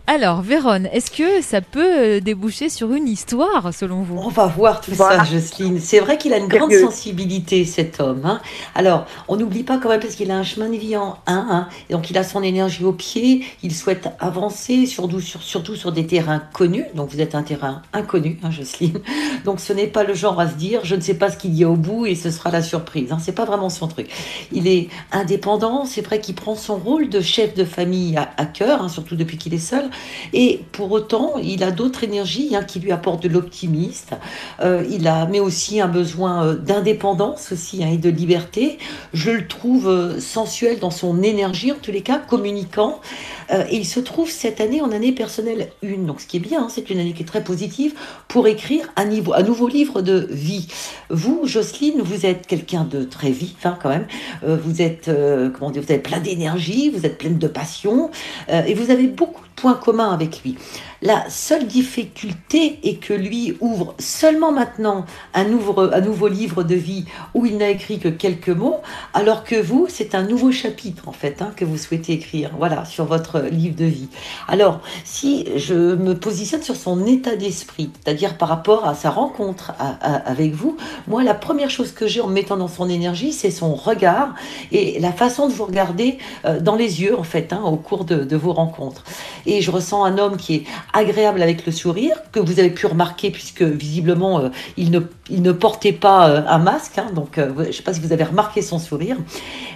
[0.09, 1.81] Alors, Véronne, est-ce que ça peut
[2.17, 4.17] euh, déboucher sur une histoire, selon vous?
[4.19, 5.25] On va voir tout Voilà.
[5.25, 5.79] ça, Jocelyne.
[5.81, 8.23] C'est vrai qu'il a une grande sensibilité, cet homme.
[8.25, 8.41] hein.
[8.75, 11.35] Alors, on n'oublie pas quand même, parce qu'il a un chemin de vie en 1,
[11.35, 15.77] hein, et donc il a son énergie au pied, il souhaite avancer, surtout sur, surtout
[15.77, 16.85] sur des terrains connus.
[16.97, 19.01] Donc, vous êtes un terrain inconnu, hein, Jocelyne.
[19.45, 21.55] Donc, ce n'est pas le genre à se dire, je ne sais pas ce qu'il
[21.55, 23.13] y a au bout, et ce sera la surprise.
[23.13, 23.19] Hein.
[23.23, 24.09] C'est pas vraiment son truc.
[24.51, 28.47] Il est indépendant, c'est vrai qu'il prend son rôle de chef de famille à, à
[28.47, 29.91] cœur, hein, surtout depuis qu'il est seul.
[30.33, 34.17] Et pour autant, il a d'autres énergies hein, qui lui apportent de l'optimisme.
[34.61, 38.79] Euh, il a, mais aussi un besoin euh, d'indépendance aussi hein, et de liberté.
[39.13, 43.01] Je le trouve euh, sensuel dans son énergie, en tous les cas, communicant.
[43.71, 46.07] Et il se trouve cette année en année personnelle 1.
[46.07, 47.93] Donc ce qui est bien, hein, c'est une année qui est très positive
[48.27, 50.69] pour écrire un, niveau, un nouveau livre de vie.
[51.11, 54.07] Vous, Jocelyne, vous êtes quelqu'un de très vif quand même.
[54.43, 55.11] Vous êtes,
[55.59, 58.11] comment dire, vous avez plein d'énergie, vous êtes pleine de passion
[58.49, 60.57] et vous avez beaucoup de points communs avec lui.
[61.05, 67.45] La seule difficulté est que lui ouvre seulement maintenant un, nouveau livre de vie où
[67.45, 68.77] il n'a écrit que quelques mots,
[69.13, 72.85] alors que vous, c'est un nouveau chapitre en fait hein, que vous souhaitez écrire, voilà,
[72.85, 74.09] sur votre livre de vie.
[74.47, 79.73] Alors, si je me positionne sur son état d'esprit, c'est-à-dire par rapport à sa rencontre
[80.01, 80.77] avec vous,
[81.09, 84.37] moi, la première chose que j'ai en me mettant dans son énergie, c'est son regard
[84.71, 88.05] et la façon de vous regarder euh, dans les yeux, en fait, hein, au cours
[88.05, 89.05] de, vos rencontres.
[89.61, 93.31] Je ressens un homme qui est agréable avec le sourire, que vous avez pu remarquer,
[93.31, 96.99] puisque visiblement, euh, il, ne, portait pas euh, un masque.
[96.99, 99.17] hein, donc, euh, je ne sais pas si vous avez remarqué son sourire.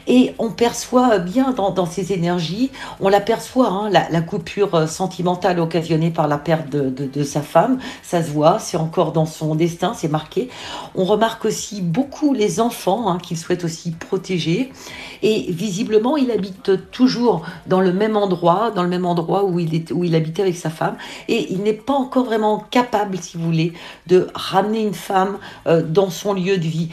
[0.07, 6.29] Et on perçoit bien dans, ses énergies, on l'aperçoit, hein, la, coupure sentimentale occasionnée par
[6.29, 7.79] la perte de sa femme.
[8.03, 10.49] Ça se voit, c'est encore dans son destin, c'est marqué.
[10.95, 14.73] On remarque aussi beaucoup les enfants hein, qu'il souhaite aussi protéger.
[15.23, 19.75] Et visiblement, il habite toujours dans le même endroit, dans le même endroit où il,
[19.75, 20.97] est, où il habitait avec sa femme.
[21.29, 23.73] Et il n'est pas encore vraiment capable, si vous voulez,
[24.07, 26.89] de ramener une femme euh, dans son lieu de vie.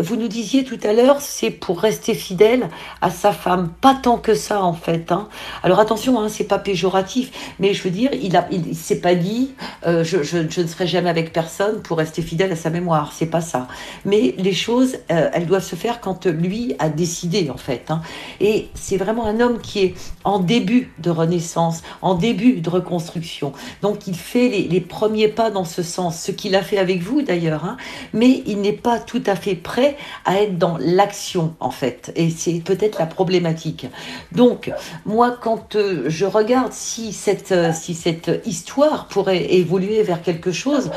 [0.00, 2.68] Vous nous disiez tout à l'heure, c'est pour rester fidèle
[3.00, 3.70] à sa femme.
[3.80, 5.12] Pas tant que ça, en fait.
[5.12, 5.28] hein.
[5.62, 9.14] Alors attention, hein, c'est pas péjoratif, mais je veux dire, il a, il, s'est pas
[9.14, 9.54] dit,
[9.86, 13.12] euh, je ne serai jamais avec personne pour rester fidèle à sa mémoire.
[13.12, 13.68] C'est pas ça.
[14.04, 17.63] Mais les choses, euh, elles doivent se faire quand lui a décidé, en fait.
[17.88, 18.02] Hein.
[18.40, 23.52] Et c'est vraiment un homme qui est en début de renaissance, en début de reconstruction.
[23.82, 27.22] Donc il fait les, premiers pas dans ce sens, ce qu'il a fait avec vous
[27.22, 27.76] d'ailleurs, hein.
[28.12, 32.12] mais il n'est pas tout à fait prêt à être dans l'action en fait.
[32.16, 33.86] Et c'est peut-être la problématique.
[34.32, 34.72] Donc
[35.06, 40.52] moi quand euh, je regarde si cette, euh, si cette histoire pourrait évoluer vers quelque
[40.52, 40.90] chose,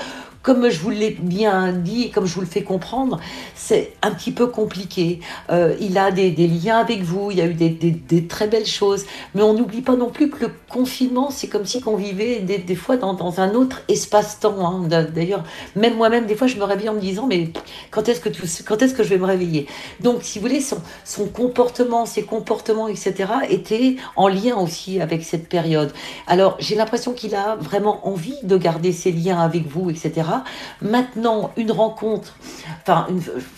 [0.44, 3.20] comme je vous l'ai bien dit, comme je vous le fais comprendre,
[3.56, 5.20] c'est un petit peu compliqué.
[5.50, 8.48] Euh, il a des, liens avec vous, il y a eu des, des- des très
[8.48, 11.96] belles choses, mais on n'oublie pas non plus que le confinement, c'est comme si on
[11.96, 14.56] vivait des, fois dans, un autre espace-temps.
[14.66, 14.88] hein.
[14.88, 15.44] D'a- D'ailleurs,
[15.76, 17.52] même moi-même, des fois, je me réveille en me disant, mais
[17.92, 19.68] quand est-ce que, je vais me réveiller?
[20.02, 23.14] Donc, si vous voulez, son, comportement, ses comportements, etc.,
[23.50, 25.92] étaient en lien aussi avec cette période.
[26.28, 30.28] Alors, j'ai l'impression qu'il a vraiment envie de garder ses liens avec vous, etc.
[30.82, 32.36] Maintenant, une rencontre,
[32.82, 33.08] enfin,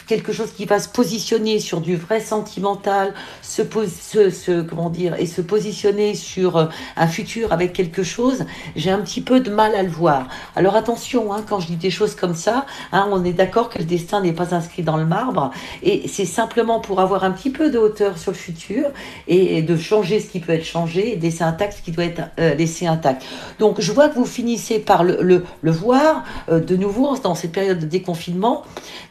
[0.07, 5.41] quelque chose qui va se positionner sur du vrai sentimental, se- comment dire, et se
[5.41, 6.65] positionner sur euh,
[6.99, 10.27] un futur avec quelque chose, j'ai un petit peu de mal à le voir.
[10.55, 13.79] Alors attention, hein, quand je dis des choses comme ça, hein, on est d'accord que
[13.79, 17.49] le destin n'est pas inscrit dans le marbre, et c'est simplement pour avoir un petit
[17.49, 18.89] peu de hauteur sur le futur
[19.27, 22.21] et, de changer ce qui peut être changé et laisser intact ce qui doit être
[22.39, 23.23] euh, laissé intact.
[23.59, 27.79] Donc je vois que vous finissez par le, voir euh, de nouveau dans cette période
[27.79, 28.63] de déconfinement,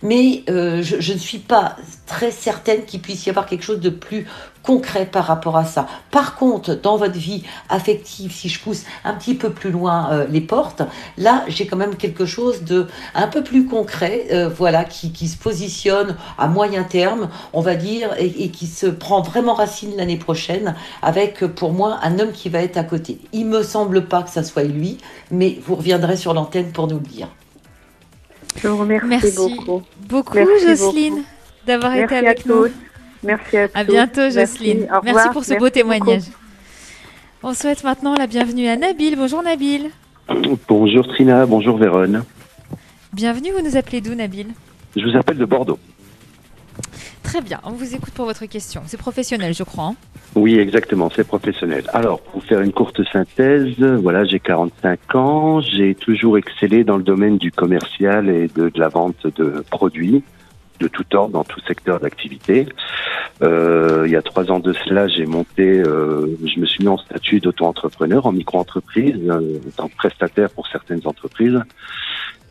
[0.03, 1.77] mais euh, je ne suis pas
[2.09, 4.27] très certaine qu'il puisse y avoir quelque chose de plus
[4.63, 5.87] concret par rapport à ça.
[6.11, 10.27] Par contre, dans votre vie affective, si je pousse un petit peu plus loin euh,
[10.29, 10.83] les portes,
[11.17, 15.29] là, j'ai quand même quelque chose de un peu plus concret, euh, voilà, qui, qui
[15.29, 19.97] se positionne à moyen terme, on va dire, et, et qui se prend vraiment racine
[19.97, 23.21] l'année prochaine, avec euh, pour moi un homme qui va être à côté.
[23.33, 24.99] Il me semble pas que ça soit lui,
[25.31, 27.29] mais vous reviendrez sur l'antenne pour nous le dire.
[28.57, 29.83] Je vous remercie Merci beaucoup.
[30.09, 31.27] beaucoup, Merci Jocelyne, beaucoup.
[31.69, 32.65] D'avoir été Merci à avec nous.
[32.67, 32.73] tous.
[33.23, 33.79] Merci à tous.
[33.79, 34.31] À bientôt.
[34.31, 34.87] Jocelyne.
[34.91, 35.31] Merci, revoir.
[35.33, 36.23] pour ce Merci beau témoignage.
[36.25, 36.37] beaucoup.
[37.45, 39.15] On souhaite maintenant la bienvenue à Nabil.
[39.17, 39.91] Bonjour Nabil.
[40.69, 42.25] Bonjour Trina, bonjour Véronne.
[43.13, 44.49] Bienvenue, vous nous appelez d'où Nabil?
[44.97, 45.79] Je vous appelle de Bordeaux.
[47.23, 48.83] Très bien, on vous écoute pour votre question.
[48.87, 49.85] C'est professionnel, je crois.
[49.85, 49.95] hein?
[50.35, 51.85] Oui, exactement, c'est professionnel.
[51.93, 57.03] Alors, pour faire une courte synthèse, voilà, j'ai 45 ans, j'ai toujours excellé dans le
[57.03, 60.23] domaine du commercial et de, de la vente de produits.
[60.79, 62.67] De tout ordre, dans tout secteur d'activité.
[63.43, 66.89] Euh, il y a trois ans de cela, j'ai monté, euh, je me suis mis
[66.89, 71.61] en statut d'auto-entrepreneur en micro-entreprise, euh, en tant que prestataire pour certaines entreprises.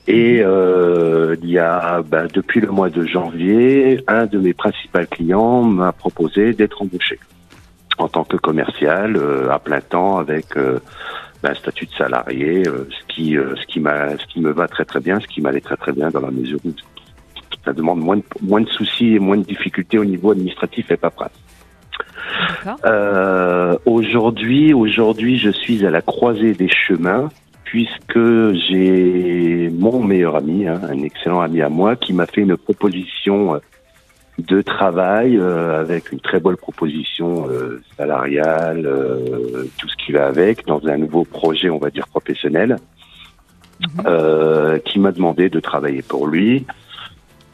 [0.07, 4.99] Et euh, il y a, bah, depuis le mois de janvier, un de mes principaux
[5.11, 7.19] clients m'a proposé d'être embauché
[7.97, 10.79] en tant que commercial euh, à plein temps avec euh,
[11.43, 14.85] bah, un statut de salarié, ce qui, ce qui m'a, ce qui me va très
[14.85, 16.71] très bien, ce qui m'allait très très bien dans la mesure où
[17.67, 20.97] ça demande moins de, moins de soucis et moins de difficultés au niveau administratif et
[20.97, 21.31] paperasse.
[22.85, 27.29] Euh, aujourd'hui, aujourd'hui, je suis à la croisée des chemins
[27.63, 32.55] puisque j'ai mon meilleur ami, hein, un excellent ami à moi, qui m'a fait une
[32.55, 33.59] proposition euh,
[34.37, 40.27] de travail euh, avec une très bonne proposition euh, salariale, euh, tout ce qui va
[40.27, 42.77] avec, dans un nouveau projet, on va dire professionnel,
[43.81, 44.79] mhm.
[44.85, 46.65] qui m'a demandé de travailler pour lui.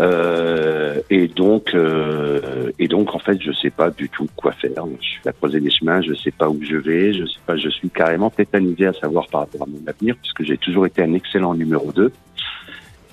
[0.01, 4.71] Euh, et donc, euh, et donc, en fait, je sais pas du tout quoi faire.
[4.99, 7.56] Je suis à croiser des chemins, je sais pas où je vais, je sais pas.
[7.56, 11.03] Je suis carrément tétanisé à savoir par rapport à mon avenir, puisque j'ai toujours été
[11.03, 12.12] un excellent numéro 2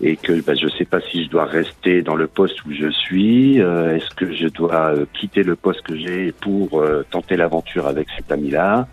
[0.03, 2.90] et que bah, je sais pas si je dois rester dans le poste où je
[2.90, 3.61] suis.
[3.61, 7.87] Euh, Est-ce que je dois euh, quitter le poste que j'ai pour euh, tenter l'aventure
[7.87, 8.88] avec cet ami-là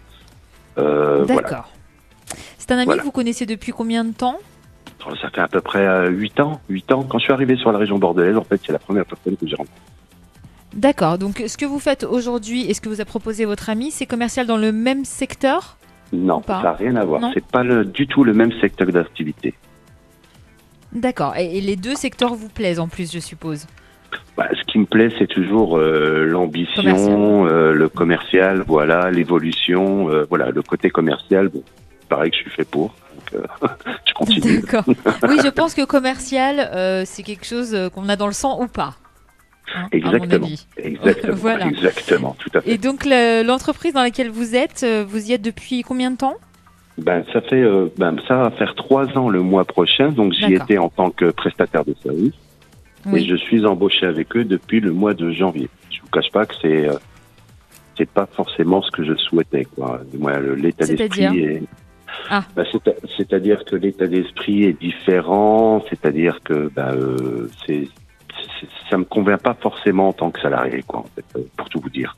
[0.76, 1.26] D'accord.
[1.28, 1.66] Voilà.
[2.60, 4.38] C'est un ami que vous connaissez depuis combien de temps?
[5.22, 6.62] Ça fait à peu près 8 euh, ans.
[6.70, 7.04] 8 ans.
[7.04, 9.48] Quand je suis arrivé sur la région bordelaise, en fait, c'est la première personne que
[9.48, 9.82] j'ai rencontrée.
[10.74, 11.18] D'accord.
[11.18, 14.06] Donc, ce que vous faites aujourd'hui et ce que vous a proposé votre ami, c'est
[14.06, 15.78] commercial dans le même secteur
[16.14, 17.22] Non, ça n'a rien à voir.
[17.34, 19.54] C'est pas le, du tout le même secteur d'activité.
[20.94, 21.36] D'accord.
[21.36, 23.66] Et, les deux secteurs vous plaisent en plus, je suppose?
[24.36, 30.52] Bah, ce qui me plaît, c'est toujours euh, l'ambition, euh, le commercial, voilà, l'évolution, voilà,
[30.52, 31.50] le côté commercial.
[31.50, 31.64] Bon,
[32.08, 32.94] pareil que je suis fait pour.
[33.32, 33.68] Donc, euh,
[34.06, 34.62] je continue.
[34.62, 34.86] D'accord.
[35.28, 38.62] Oui, je pense que commercial, euh, c'est quelque chose euh, qu'on a dans le sang
[38.62, 38.96] ou pas.
[39.76, 40.48] Hein, exactement.
[40.78, 41.34] Exactement.
[41.36, 41.68] voilà.
[41.68, 42.36] Exactement.
[42.40, 42.72] Tout à fait.
[42.72, 46.36] Et donc l'entreprise dans laquelle vous êtes, vous y êtes depuis combien de temps?
[46.98, 47.64] Ben, ça fait,
[47.98, 51.26] ben, ça va faire trois ans le mois prochain, donc j'y étais en tant que
[51.32, 52.34] prestataire de service.
[53.14, 55.70] Et je suis embauché avec eux depuis le mois de janvier.
[55.92, 56.88] Je vous cache pas que c'est,
[57.98, 60.02] c'est pas forcément ce que je souhaitais, quoi.
[60.18, 61.64] Moi, l'état d'esprit est,
[62.30, 62.44] ah.
[62.56, 62.64] Bah,
[63.18, 67.88] c'est-à-dire que l'état d'esprit est différent, c'est-à-dire que bah, euh, c'est,
[68.90, 71.80] ça me convient pas forcément en tant que salarié, quoi, en fait, euh, pour tout
[71.80, 72.16] vous dire.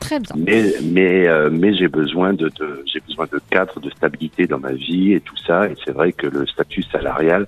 [0.00, 0.34] Très bien.
[0.36, 4.58] Mais mais euh, mais j'ai besoin de, de j'ai besoin de cadre, de stabilité dans
[4.58, 5.66] ma vie et tout ça.
[5.66, 7.46] Et c'est vrai que le statut salarial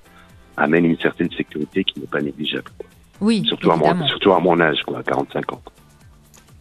[0.59, 2.71] amène une certaine sécurité qui n'est pas négligeable.
[2.79, 2.87] Quoi.
[3.23, 5.62] Oui, surtout à mon surtout à mon âge, quoi, à 45 ans.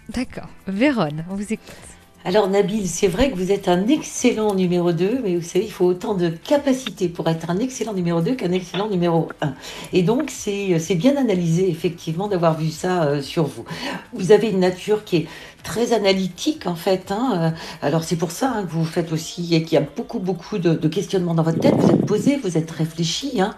[0.09, 0.47] D'accord.
[0.65, 1.75] Véronne, on vous écoute.
[2.23, 5.71] Alors Nabil, c'est vrai que vous êtes un excellent numéro 2, mais vous savez, il
[5.71, 9.55] faut autant de capacité pour être un excellent numéro 2 qu'un excellent numéro 1.
[9.91, 13.65] Et donc, c'est bien analysé, effectivement, d'avoir vu ça euh, sur vous.
[14.13, 15.27] Vous avez une nature qui est
[15.63, 17.11] très analytique en fait.
[17.11, 17.31] Hein.
[17.35, 20.19] Euh, alors c'est pour ça hein, que vous faites aussi et qu'il y a beaucoup
[20.19, 21.75] beaucoup de, questionnements dans votre tête.
[21.77, 23.41] Vous êtes posé, vous êtes réfléchi.
[23.41, 23.55] Hein.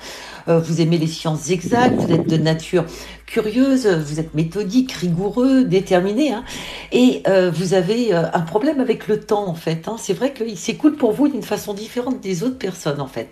[0.47, 1.95] Euh, vous aimez les sciences exactes.
[1.95, 2.85] Vous êtes de nature
[3.25, 3.87] curieuse.
[3.87, 6.35] Vous êtes méthodique, rigoureux, déterminé.
[6.91, 9.87] Et euh, vous avez un problème avec le temps en fait.
[9.97, 13.29] C'est vrai qu'il s'écoule pour vous d'une façon différente des autres personnes en fait.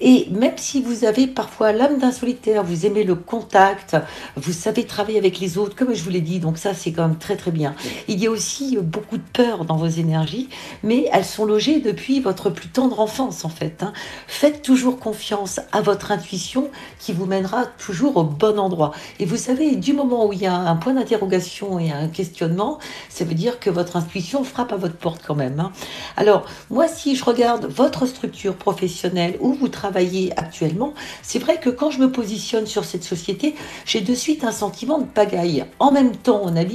[0.00, 3.96] Et même si vous avez parfois l'âme d'un solitaire, vous aimez le contact,
[4.36, 7.08] vous savez travailler avec les autres, comme je vous l'ai dit, donc ça c'est quand
[7.08, 7.74] même très très bien.
[8.08, 10.48] Il y a aussi beaucoup de peur dans vos énergies,
[10.82, 13.82] mais elles sont logées depuis votre plus tendre enfance en fait.
[13.82, 13.92] Hein.
[14.26, 18.92] Faites toujours confiance à votre intuition qui vous mènera toujours au bon endroit.
[19.18, 22.78] Et vous savez, du moment où il y a un point d'interrogation et un questionnement,
[23.08, 25.60] ça veut dire que votre intuition frappe à votre porte quand même.
[25.60, 25.72] Hein.
[26.16, 31.70] Alors, moi, si je regarde votre structure professionnelle où vous travaillez actuellement, c'est vrai que
[31.70, 33.54] quand je me positionne sur cette société,
[33.86, 35.64] j'ai de suite un sentiment de pagaille.
[35.78, 36.66] En même temps, on a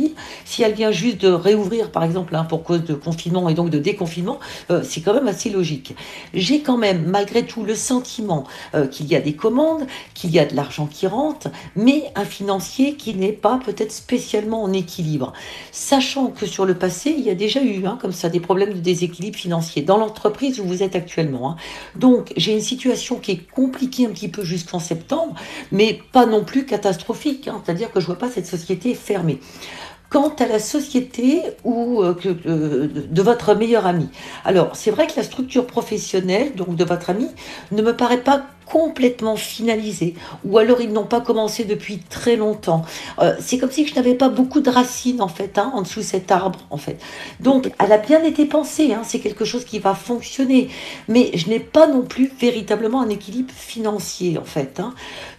[0.46, 3.70] si elle vient juste de réouvrir, par exemple, hein, pour cause de confinement et donc
[3.70, 5.96] de déconfinement, euh, c'est quand même assez logique.
[6.34, 10.40] J'ai quand même, malgré tout, le sentiment euh, qu'il y a des commandes, qu'il y
[10.40, 15.34] a de l'argent qui rentre, mais un financier qui n'est pas peut-être spécialement en équilibre.
[15.72, 18.74] Sachant que sur le passé, il y a déjà eu, hein, comme ça, des problèmes
[18.74, 21.52] de déséquilibre financier dans l'entreprise où vous êtes actuellement.
[21.52, 21.56] Hein.
[21.96, 25.36] Donc, j'ai une situation qui est compliquée un petit peu jusqu'en septembre,
[25.72, 27.50] mais pas non plus catastrophique.
[27.64, 29.40] C'est-à-dire que je vois pas cette société fermée
[30.12, 32.14] quant à la société ou euh,
[32.46, 34.10] euh, de votre meilleur ami.
[34.44, 37.28] Alors, c'est vrai que la structure professionnelle donc de votre ami
[37.72, 42.84] ne me paraît pas complètement finalisés, ou alors ils n'ont pas commencé depuis très longtemps.
[43.20, 46.02] Euh, c'est comme si je n'avais pas beaucoup de racines en fait, hein, en dessous
[46.02, 46.98] cet arbre en fait.
[47.40, 50.70] Donc elle a bien été pensée, hein, c'est quelque chose qui va fonctionner,
[51.08, 54.80] mais je n'ai pas non plus véritablement un équilibre financier en fait.
[54.80, 54.94] Hein.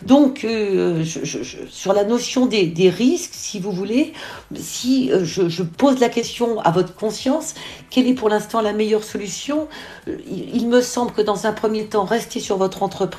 [0.05, 4.13] Donc euh, sur la notion des, risques, si vous voulez,
[4.55, 7.55] si euh, je, pose la question à votre conscience,
[7.89, 9.69] quelle est pour l'instant la meilleure solution?
[10.07, 13.12] Il, il me semble que dans un premier temps, rester sur votre entreprise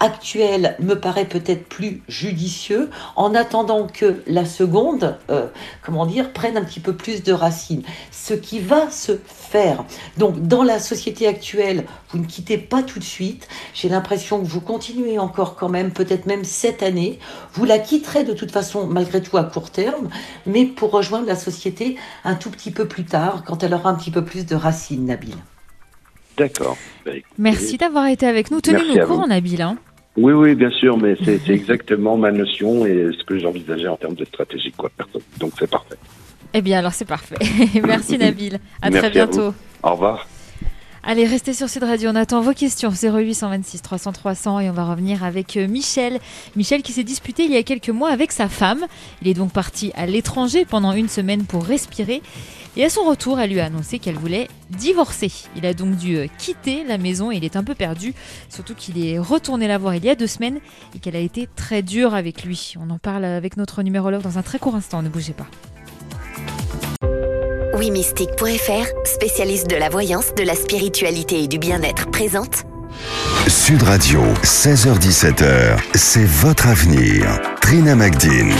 [0.00, 5.46] actuelle me paraît peut-être plus judicieux en attendant que la seconde, euh,
[5.82, 7.82] comment dire, prenne un petit peu plus de racines.
[8.10, 9.84] Ce qui va se faire.
[10.16, 13.48] Donc dans la société actuelle, vous ne quittez pas tout de suite.
[13.74, 17.18] J'ai l'impression que vous continuez encore quand même, peut-être même cette année.
[17.52, 20.08] Vous la quitterez de toute façon malgré tout à court terme,
[20.46, 23.94] mais pour rejoindre la société un tout petit peu plus tard, quand elle aura un
[23.94, 25.36] petit peu plus de racines, Nabil.
[26.36, 26.76] D'accord.
[27.04, 28.60] Bah, Merci d'avoir été avec nous.
[28.60, 29.62] Tenez-nous au courant, Nabil.
[29.62, 29.76] Hein.
[30.16, 34.14] Oui, oui, bien sûr, mais c'est exactement ma notion et ce que j'envisageais en termes
[34.14, 34.90] de stratégie, quoi,
[35.38, 35.96] Donc c'est parfait.
[36.54, 37.36] Eh bien, alors c'est parfait.
[37.84, 38.58] Merci, Nabil.
[38.80, 39.52] À très bientôt.
[39.82, 40.26] au revoir.
[41.08, 42.10] Allez, restez sur Sud Radio.
[42.10, 46.18] On attend vos questions 0826 300 300 et on va revenir avec euh, Michel.
[46.56, 48.84] Michel qui s'est disputé il y a quelques mois avec sa femme.
[49.22, 52.22] Il est donc parti à l'étranger pendant une semaine pour respirer.
[52.76, 55.30] Et à son retour, elle lui a annoncé qu'elle voulait divorcer.
[55.54, 58.12] Il a donc dû euh, quitter la maison et il est un peu perdu,
[58.48, 60.58] surtout qu'il est retourné la voir il y a deux semaines
[60.96, 62.74] et qu'elle a été très dure avec lui.
[62.80, 65.46] On en parle avec notre numérologue dans un très court instant, ne bougez pas.
[67.78, 67.90] Oui
[69.04, 72.64] spécialiste de la voyance, de la spiritualité et du bien-être, présente.
[73.48, 77.38] Sud Radio, 16h17h, c'est votre avenir.
[77.60, 78.54] Trina Magdine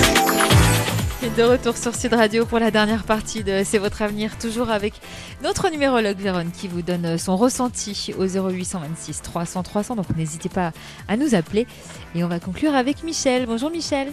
[1.37, 4.95] de retour sur Sud Radio pour la dernière partie de C'est votre avenir, toujours avec
[5.43, 9.97] notre numérologue Véron qui vous donne son ressenti au 0826 300 300.
[9.97, 10.73] Donc n'hésitez pas
[11.09, 11.67] à nous appeler.
[12.14, 13.45] Et on va conclure avec Michel.
[13.47, 14.12] Bonjour Michel.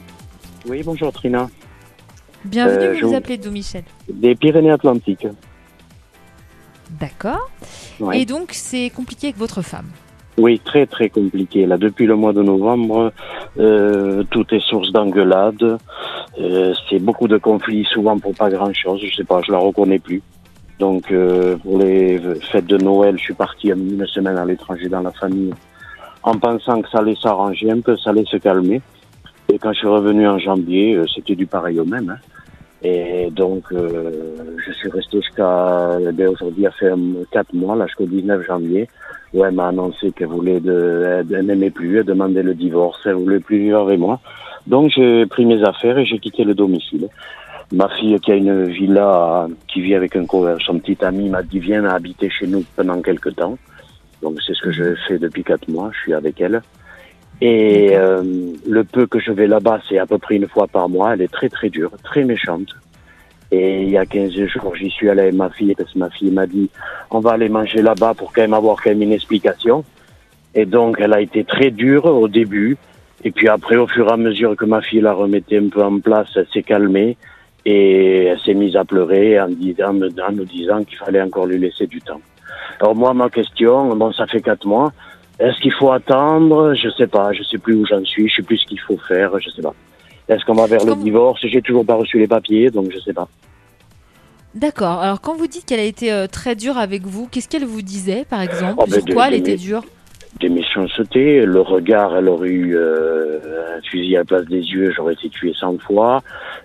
[0.68, 1.50] Oui, bonjour Trina.
[2.46, 5.28] Bienvenue, euh, vous vous appelez d'où Michel Des Pyrénées-Atlantiques.
[7.00, 7.50] D'accord.
[8.14, 9.88] Et donc c'est compliqué avec votre femme
[10.38, 11.66] oui, très très compliqué.
[11.66, 13.12] Là, depuis le mois de novembre,
[13.60, 15.78] euh, tout est source d'engueulade.
[16.40, 19.00] Euh, c'est beaucoup de conflits, souvent pour pas grand-chose.
[19.04, 20.24] Je sais pas, je la reconnais plus.
[20.80, 22.20] Donc, euh, pour les
[22.52, 25.54] fêtes de Noël, je suis parti une semaine à l'étranger dans la famille,
[26.24, 28.82] en pensant que ça allait s'arranger un peu, ça allait se calmer.
[29.50, 32.10] Et quand je suis revenu en janvier, c'était du pareil au même.
[32.10, 32.33] Hein.
[32.84, 34.12] Et donc, euh,
[34.66, 36.92] je suis resté jusqu'à, ben, aujourd'hui, a fait
[37.32, 38.90] quatre mois, là, jusqu'au 19 janvier,
[39.34, 43.14] où elle m'a annoncé qu'elle voulait de, elle n'aimait plus, elle demandait le divorce, elle
[43.14, 44.20] voulait plus vivre avec moi.
[44.68, 47.08] Donc, j'ai pris mes affaires et j'ai quitté le domicile.
[47.72, 50.26] Ma fille, qui a une villa, qui vit avec un
[50.60, 53.58] son petit ami, m'a dit, viens habiter chez nous pendant quelques temps.
[54.22, 56.62] Donc, c'est ce que je fais depuis quatre mois, je suis avec elle.
[57.42, 58.24] Et euh,
[58.68, 61.14] le peu que je vais là-bas, c'est à peu près une fois par mois.
[61.14, 62.70] Elle est très très dure, très méchante.
[63.52, 66.10] Et il y a 15 jours, j'y suis allé avec ma fille parce que ma
[66.10, 66.72] fille m'a dit
[67.12, 69.84] on va aller manger là-bas pour quand même avoir quand même une explication.
[70.56, 72.78] Et donc elle a été très dure au début.
[73.24, 75.84] Et puis après, au fur et à mesure que ma fille la remettait un peu
[75.84, 77.18] en place, elle s'est calmée
[77.66, 81.58] et elle s'est mise à pleurer en, disant, en nous disant qu'il fallait encore lui
[81.58, 82.22] laisser du temps.
[82.80, 84.92] Alors moi, ma question, bon, ça fait quatre mois.
[85.40, 86.74] Est-ce qu'il faut attendre?
[86.74, 87.34] Je sais pas.
[87.34, 88.30] Je sais plus où j'en suis.
[88.30, 89.40] Je sais plus ce qu'il faut faire.
[89.40, 89.74] Je sais pas.
[90.30, 91.42] Est-ce qu'on va vers le divorce?
[91.46, 93.28] J'ai toujours pas reçu les papiers, donc je sais pas.
[94.56, 95.02] D'accord.
[95.02, 97.82] Alors quand vous dites qu'elle a été euh, très dure avec vous, qu'est-ce qu'elle vous
[97.82, 98.76] disait, par exemple?
[98.78, 99.84] oh, ben, elle était dure?
[100.76, 105.30] Le regard, elle aurait eu euh, un fusil à la place des yeux, j'aurais été
[105.30, 106.22] tué 100 fois.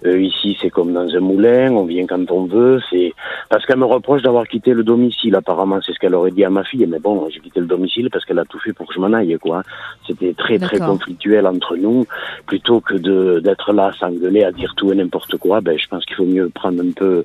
[0.07, 2.81] Euh, ici, c'est comme dans un moulin, on vient quand on veut.
[2.91, 3.13] C'est
[3.51, 5.35] parce qu'elle me reproche d'avoir quitté le domicile.
[5.35, 6.87] Apparemment, c'est ce qu'elle aurait dit à ma fille.
[6.87, 9.13] Mais bon, j'ai quitté le domicile parce qu'elle a tout fait pour que je m'en
[9.13, 9.63] aille, quoi.
[10.07, 12.07] C'était très très conflictuel entre nous.
[12.47, 16.05] Plutôt que de d'être là, s'engueuler, à dire tout et n'importe quoi, ben je pense
[16.05, 17.25] qu'il faut mieux prendre un peu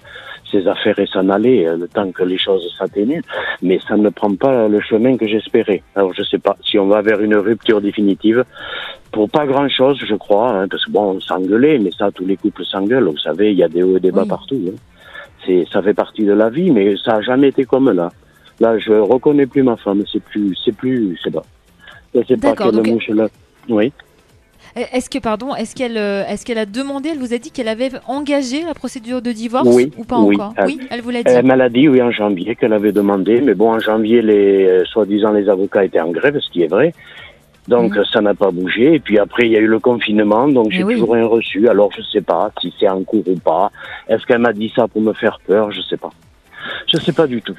[0.51, 3.21] ses affaires et s'en aller euh, le temps que les choses s'atteignent.
[3.61, 5.81] Mais ça ne prend pas le chemin que j'espérais.
[5.95, 8.43] Alors je sais pas si on va vers une rupture définitive.
[9.11, 12.25] Pour pas grand chose, je crois, hein, parce que bon, on s'engueulait, mais ça, tous
[12.25, 13.09] les couples s'engueulent.
[13.09, 14.59] Vous savez, il y a des hauts et des bas partout.
[14.69, 14.75] Hein.
[15.45, 18.09] C'est, ça fait partie de la vie, mais ça a jamais été comme là.
[18.59, 20.03] Là, je reconnais plus ma femme.
[20.11, 21.43] C'est plus, c'est plus, c'est pas.
[22.27, 23.27] C'est pas quelle mouche là.
[23.69, 23.93] Oui.
[24.75, 27.67] Est-ce que, pardon, est-ce qu'elle euh, est qu'elle a demandé, elle vous a dit qu'elle
[27.67, 29.67] avait engagé la procédure de divorce
[29.97, 30.53] ou pas encore?
[30.65, 31.31] Oui, elle vous l'a dit.
[31.31, 33.39] Elle m'a dit, oui, en janvier, qu'elle avait demandé.
[33.41, 36.67] Mais bon, en janvier, les euh, soi-disant les avocats étaient en grève, ce qui est
[36.67, 36.93] vrai.
[37.67, 38.03] Donc mhm.
[38.05, 38.95] ça n'a pas bougé.
[38.95, 41.69] Et puis après, il y a eu le confinement, donc j'ai toujours rien reçu.
[41.69, 43.71] Alors je sais pas si c'est en cours ou pas.
[44.09, 45.71] Est-ce qu'elle m'a dit ça pour me faire peur?
[45.71, 46.11] Je sais pas.
[46.91, 47.57] Je sais pas du tout.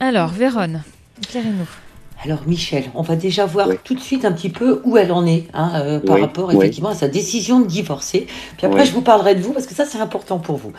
[0.00, 0.82] Alors, Véronne,
[1.22, 1.83] éclairez-nous.
[2.22, 3.76] Alors Michel, on va déjà voir Oui.
[3.84, 6.48] tout de suite un petit peu où elle en est hein, euh, par Oui, rapport
[6.48, 6.56] oui.
[6.56, 8.26] effectivement à sa décision de divorcer.
[8.56, 10.72] Puis après, je vous parlerai de vous parce que ça, c'est important pour vous.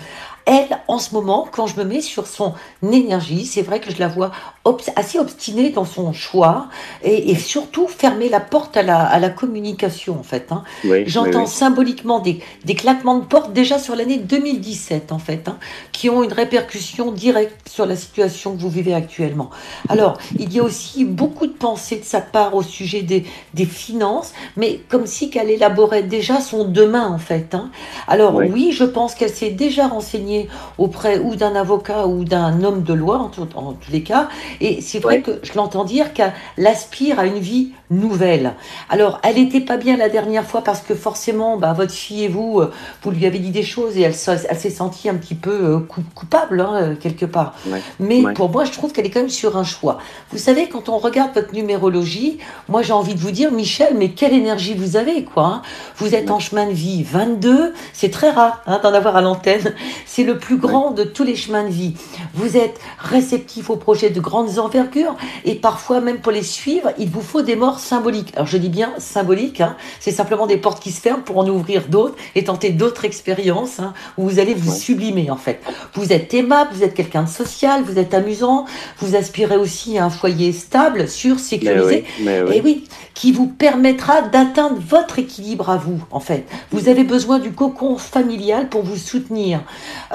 [0.46, 3.98] Elle, en ce moment, quand je me mets sur son énergie, c'est vrai que je
[4.00, 4.32] la vois
[4.64, 6.68] obs- assez obstinée dans son choix
[7.04, 10.52] et, et surtout fermer la porte à la, à la communication en fait.
[10.52, 10.64] hein.
[10.84, 15.48] Oui, J'entends oui, symboliquement des, des claquements de porte déjà sur l'année 2017 en fait,
[15.48, 15.58] hein,
[15.92, 19.50] qui ont une répercussion directe sur la situation que vous vivez actuellement.
[19.88, 23.66] Alors, il y a aussi beaucoup de pensées de sa part au sujet des, des
[23.66, 27.56] finances, mais comme si qu'elle élaborait déjà son demain en fait.
[27.56, 27.72] hein.
[28.08, 28.46] Alors Oui.
[28.46, 30.35] oui, je pense qu'elle s'est déjà renseignée
[30.78, 34.28] auprès ou d'un avocat ou d'un homme de loi en, tout- en tous les cas,
[34.62, 36.34] et c'est vrai que je l'entends dire qu'elle
[36.66, 38.54] aspire à une vie nouvelle.
[38.90, 42.28] Alors, elle n'était pas bien la dernière fois parce que forcément, bah, votre fille et
[42.28, 42.72] vous, euh,
[43.04, 45.52] vous lui avez dit des choses et elle, s'est- elle s'est sentie un petit peu
[45.52, 47.54] euh, coup- coupable, hein, euh, quelque part.
[47.68, 47.82] Ouais.
[48.00, 48.34] Mais Ouais.
[48.34, 50.00] pour moi, je trouve qu'elle est quand même sur un choix.
[50.32, 54.10] Vous savez, quand on regarde votre numérologie, moi j'ai envie de vous dire, Michel, mais
[54.10, 55.46] quelle énergie vous avez, quoi.
[55.46, 55.62] hein.
[55.98, 59.74] Vous êtes en chemin de vie 22, c'est très rare hein, d'en avoir à l'antenne.
[60.08, 61.94] C'est le plus grand de tous les chemins de vie.
[62.34, 65.16] Vous êtes réceptif aux projets de grandes envergures
[65.46, 68.34] et parfois même pour les suivre, il vous faut des morts symboliques.
[68.36, 71.48] Alors je dis bien symboliques, hein, c'est simplement des portes qui se ferment pour en
[71.48, 74.76] ouvrir d'autres et tenter d'autres expériences hein, où vous allez vous Ouais.
[74.78, 75.62] sublimer en fait.
[75.94, 78.66] Vous êtes aimable, vous êtes quelqu'un de social, vous êtes amusant,
[79.00, 82.06] vous aspirez aussi à un foyer stable, sûr, Mais sécurisé.
[82.20, 86.46] oui, mais Et oui, qui vous permettra d'atteindre votre équilibre à vous, en fait.
[86.72, 89.62] Vous avez besoin du cocon familial pour vous soutenir.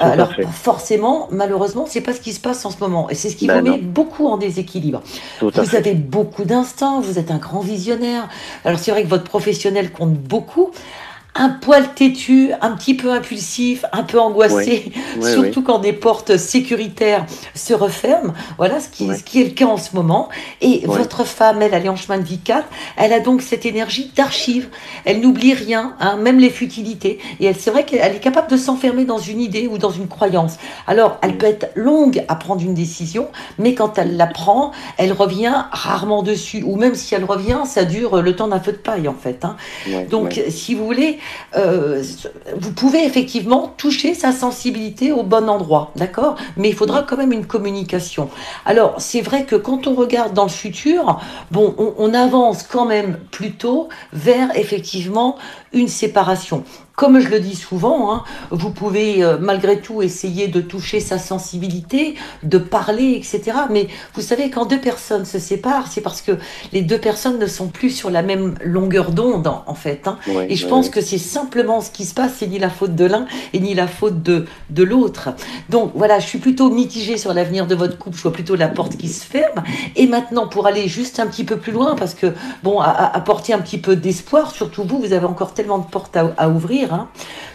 [0.01, 0.45] Alors, fait.
[0.47, 3.09] forcément, malheureusement, c'est pas ce qui se passe en ce moment.
[3.09, 5.01] Et c'est ce qui Ben vous met beaucoup en déséquilibre.
[5.39, 5.77] Tout Vous fait.
[5.77, 8.27] avez beaucoup d'instinct, vous êtes un grand visionnaire.
[8.65, 10.71] Alors, c'est vrai que votre professionnel compte beaucoup.
[11.33, 16.35] Un poil têtu, un petit peu impulsif, un peu angoissé, Oui, surtout quand des portes
[16.35, 17.25] sécuritaires
[17.55, 18.33] se referment.
[18.57, 19.17] Voilà ce qui, Ouais.
[19.17, 20.27] ce qui est le cas en ce moment.
[20.59, 22.67] Et votre femme, elle, elle est en chemin de vie 4.
[22.97, 24.67] Elle a donc cette énergie d'archive.
[25.05, 27.19] Elle n'oublie rien, hein, même les futilités.
[27.39, 29.89] Et elle, c'est vrai qu'elle elle est capable de s'enfermer dans une idée ou dans
[29.89, 30.57] une croyance.
[30.85, 35.13] Alors, elle peut être longue à prendre une décision, mais quand elle la prend, elle
[35.13, 36.61] revient rarement dessus.
[36.65, 39.45] Ou même si elle revient, ça dure le temps d'un feu de paille, en fait.
[39.45, 39.55] hein.
[40.09, 41.19] Donc, si vous voulez,
[41.55, 42.03] euh,
[42.57, 46.35] vous pouvez effectivement toucher sa sensibilité au bon endroit, d'accord?
[46.57, 48.29] Mais il faudra quand même une communication.
[48.65, 51.19] Alors, c'est vrai que quand on regarde dans le futur,
[51.51, 55.37] bon, on, on avance quand même plutôt vers effectivement
[55.73, 56.63] une séparation.
[56.95, 61.17] Comme je le dis souvent, hein, vous pouvez euh, malgré tout essayer de toucher sa
[61.17, 63.57] sensibilité, de parler, etc.
[63.71, 66.33] Mais vous savez, quand deux personnes se séparent, c'est parce que
[66.73, 70.07] les deux personnes ne sont plus sur la même longueur d'onde, en, fait.
[70.07, 70.17] hein.
[70.49, 73.05] Et je pense que c'est simplement ce qui se passe, c'est ni la faute de
[73.05, 75.29] l'un et ni la faute de, de l'autre.
[75.69, 78.67] Donc voilà, je suis plutôt mitigée sur l'avenir de votre couple, je vois plutôt la
[78.67, 79.63] porte qui se ferme.
[79.95, 82.27] Et maintenant, pour aller juste un petit peu plus loin, parce que,
[82.63, 86.33] bon, apporter un petit peu d'espoir, surtout vous, vous avez encore tellement de portes à,
[86.37, 86.93] à ouvrir.
[86.93, 87.07] hein.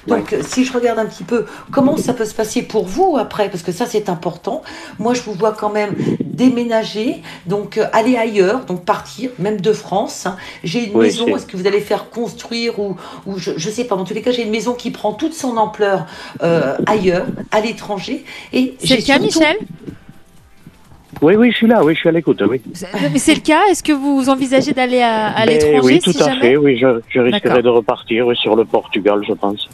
[0.06, 3.48] Donc si je regarde un petit peu comment ça peut se passer pour vous après,
[3.50, 4.62] parce que ça c'est important,
[5.00, 9.72] moi je vous vois quand même déménager, donc euh, aller ailleurs, donc partir, même de
[9.72, 10.26] France.
[10.26, 10.36] hein.
[10.62, 12.96] J'ai une Oui, maison, est-ce que vous allez faire construire ou,
[13.26, 15.34] ou je, je sais pas, en tous les cas j'ai une maison qui prend toute
[15.34, 16.06] son ampleur
[16.42, 18.24] euh, ailleurs, à l'étranger.
[18.52, 19.56] Et C'est j'ai le cas, surtout- Michel?
[21.22, 22.60] Oui, oui, je suis là, oui, je suis à l'écoute, oui.
[22.74, 23.62] C'est- Mais c'est le cas.
[23.70, 26.56] Est-ce que vous envisagez d'aller à, à Ben l'étranger Oui, tout si à jamais fait,
[26.56, 27.32] oui, je, je D'accord.
[27.32, 29.68] risquerais de repartir oui, sur le Portugal, je pense.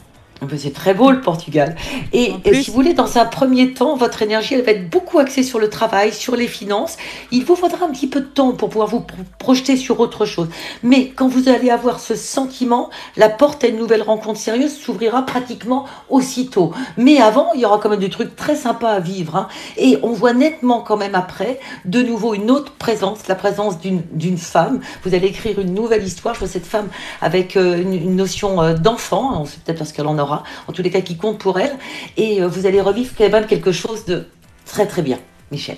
[0.58, 1.76] C'est très beau le Portugal.
[2.12, 2.62] Et euh, plus.
[2.64, 5.58] si vous voulez, dans un premier temps, votre énergie, elle va être beaucoup axée sur
[5.58, 6.96] le travail, sur les finances.
[7.30, 10.24] Il vous faudra un petit peu de temps pour pouvoir vous pro- projeter sur autre
[10.26, 10.48] chose.
[10.82, 15.24] Mais quand vous allez avoir ce sentiment, la porte à une nouvelle rencontre sérieuse s'ouvrira
[15.26, 16.72] pratiquement aussitôt.
[16.96, 19.36] Mais avant, il y aura quand même des trucs très sympas à vivre.
[19.36, 19.48] hein.
[19.76, 24.02] Et on voit nettement quand même après, de nouveau, une autre présence, la présence d'une
[24.12, 24.80] d'une femme.
[25.04, 26.34] Vous allez écrire une nouvelle histoire.
[26.34, 26.88] Je vois cette femme
[27.20, 29.40] avec euh, une, une notion euh, d'enfant.
[29.40, 30.31] On sait peut-être parce qu'elle en aura.
[30.68, 31.72] En tous les cas, qui compte pour elle.
[32.16, 34.26] Et euh, vous allez revivre quand même quelque chose de
[34.66, 35.18] très très bien,
[35.50, 35.76] Michel.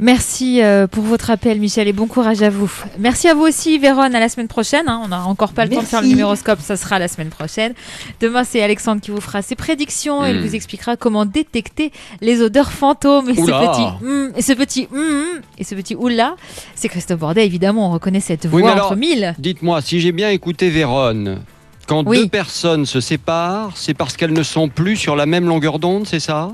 [0.00, 2.70] Merci euh, pour votre appel, Michel, et bon courage à vous.
[3.00, 4.02] Merci à vous aussi, Véron.
[4.02, 4.84] À la semaine prochaine.
[4.88, 5.00] hein.
[5.04, 6.60] On n'a encore pas le temps de faire le numéroscope.
[6.62, 7.74] Ça sera la semaine prochaine.
[8.20, 10.24] Demain, c'est Alexandre qui vous fera ses prédictions.
[10.24, 10.46] et Il Hmm.
[10.46, 13.28] vous expliquera comment détecter les odeurs fantômes.
[13.30, 16.36] Et ce petit, hum, et ce petit, hum, et ce petit oula,
[16.76, 17.44] c'est Christophe Bordet.
[17.44, 19.34] Évidemment, on reconnaît cette Oui, voix mais entre alors- mille.
[19.40, 21.40] Dites-moi, si j'ai bien écouté Véronne,
[21.88, 22.18] quand Oui.
[22.22, 26.06] deux personnes se séparent, c'est parce qu'elles ne sont plus sur la même longueur d'onde,
[26.06, 26.50] c'est ça?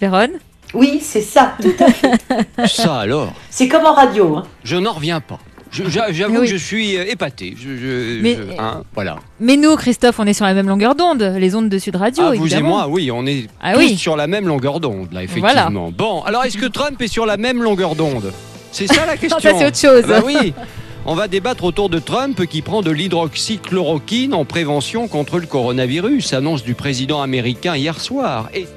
[0.00, 0.28] Véron
[0.74, 1.54] Oui, c'est ça.
[1.60, 2.10] tout à fait.
[2.66, 3.32] Ça alors?
[3.50, 4.36] C'est comme en radio.
[4.36, 4.42] hein.
[4.64, 5.38] Je n'en reviens pas.
[5.70, 6.40] J'avoue oui.
[6.40, 7.54] que je suis euh, épaté.
[7.58, 9.16] Je, je- Mais- je- hein, voilà.
[9.40, 11.22] Mais nous, Christophe, on est sur la même longueur d'onde.
[11.38, 13.96] Les ondes de Sud Radio, ah, vous et moi, oui, on est Ah tous oui.
[13.96, 15.52] sur la même longueur d'onde, là, Voilà.
[15.52, 15.90] effectivement.
[15.90, 18.32] Bon, alors est-ce que Trump est sur la même longueur d'onde?
[18.70, 19.38] C'est ça la question.
[19.40, 20.02] Ça, c'est autre chose.
[20.04, 20.52] Ah bah oui.
[21.04, 26.32] On va débattre autour de Trump qui prend de l'hydroxychloroquine en prévention contre le coronavirus,
[26.32, 28.48] annonce du président américain hier soir.
[28.54, 28.68] Et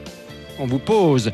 [0.57, 1.31] on vous pose,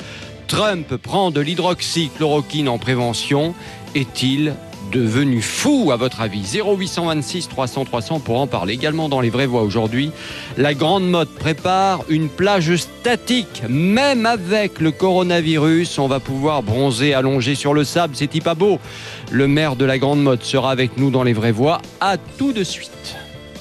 [0.47, 3.55] Trump prend de l'hydroxychloroquine en prévention,
[3.95, 4.53] est-il
[4.91, 9.45] devenu fou à votre avis 0826 300 300 pour en parler également dans les vraies
[9.45, 10.11] voix aujourd'hui.
[10.57, 17.13] La grande mode prépare une plage statique, même avec le coronavirus, on va pouvoir bronzer
[17.13, 18.79] allongé sur le sable, c'est pas beau.
[19.31, 21.81] Le maire de la grande mode sera avec nous dans les vraies voix.
[21.99, 23.20] À tout de suite.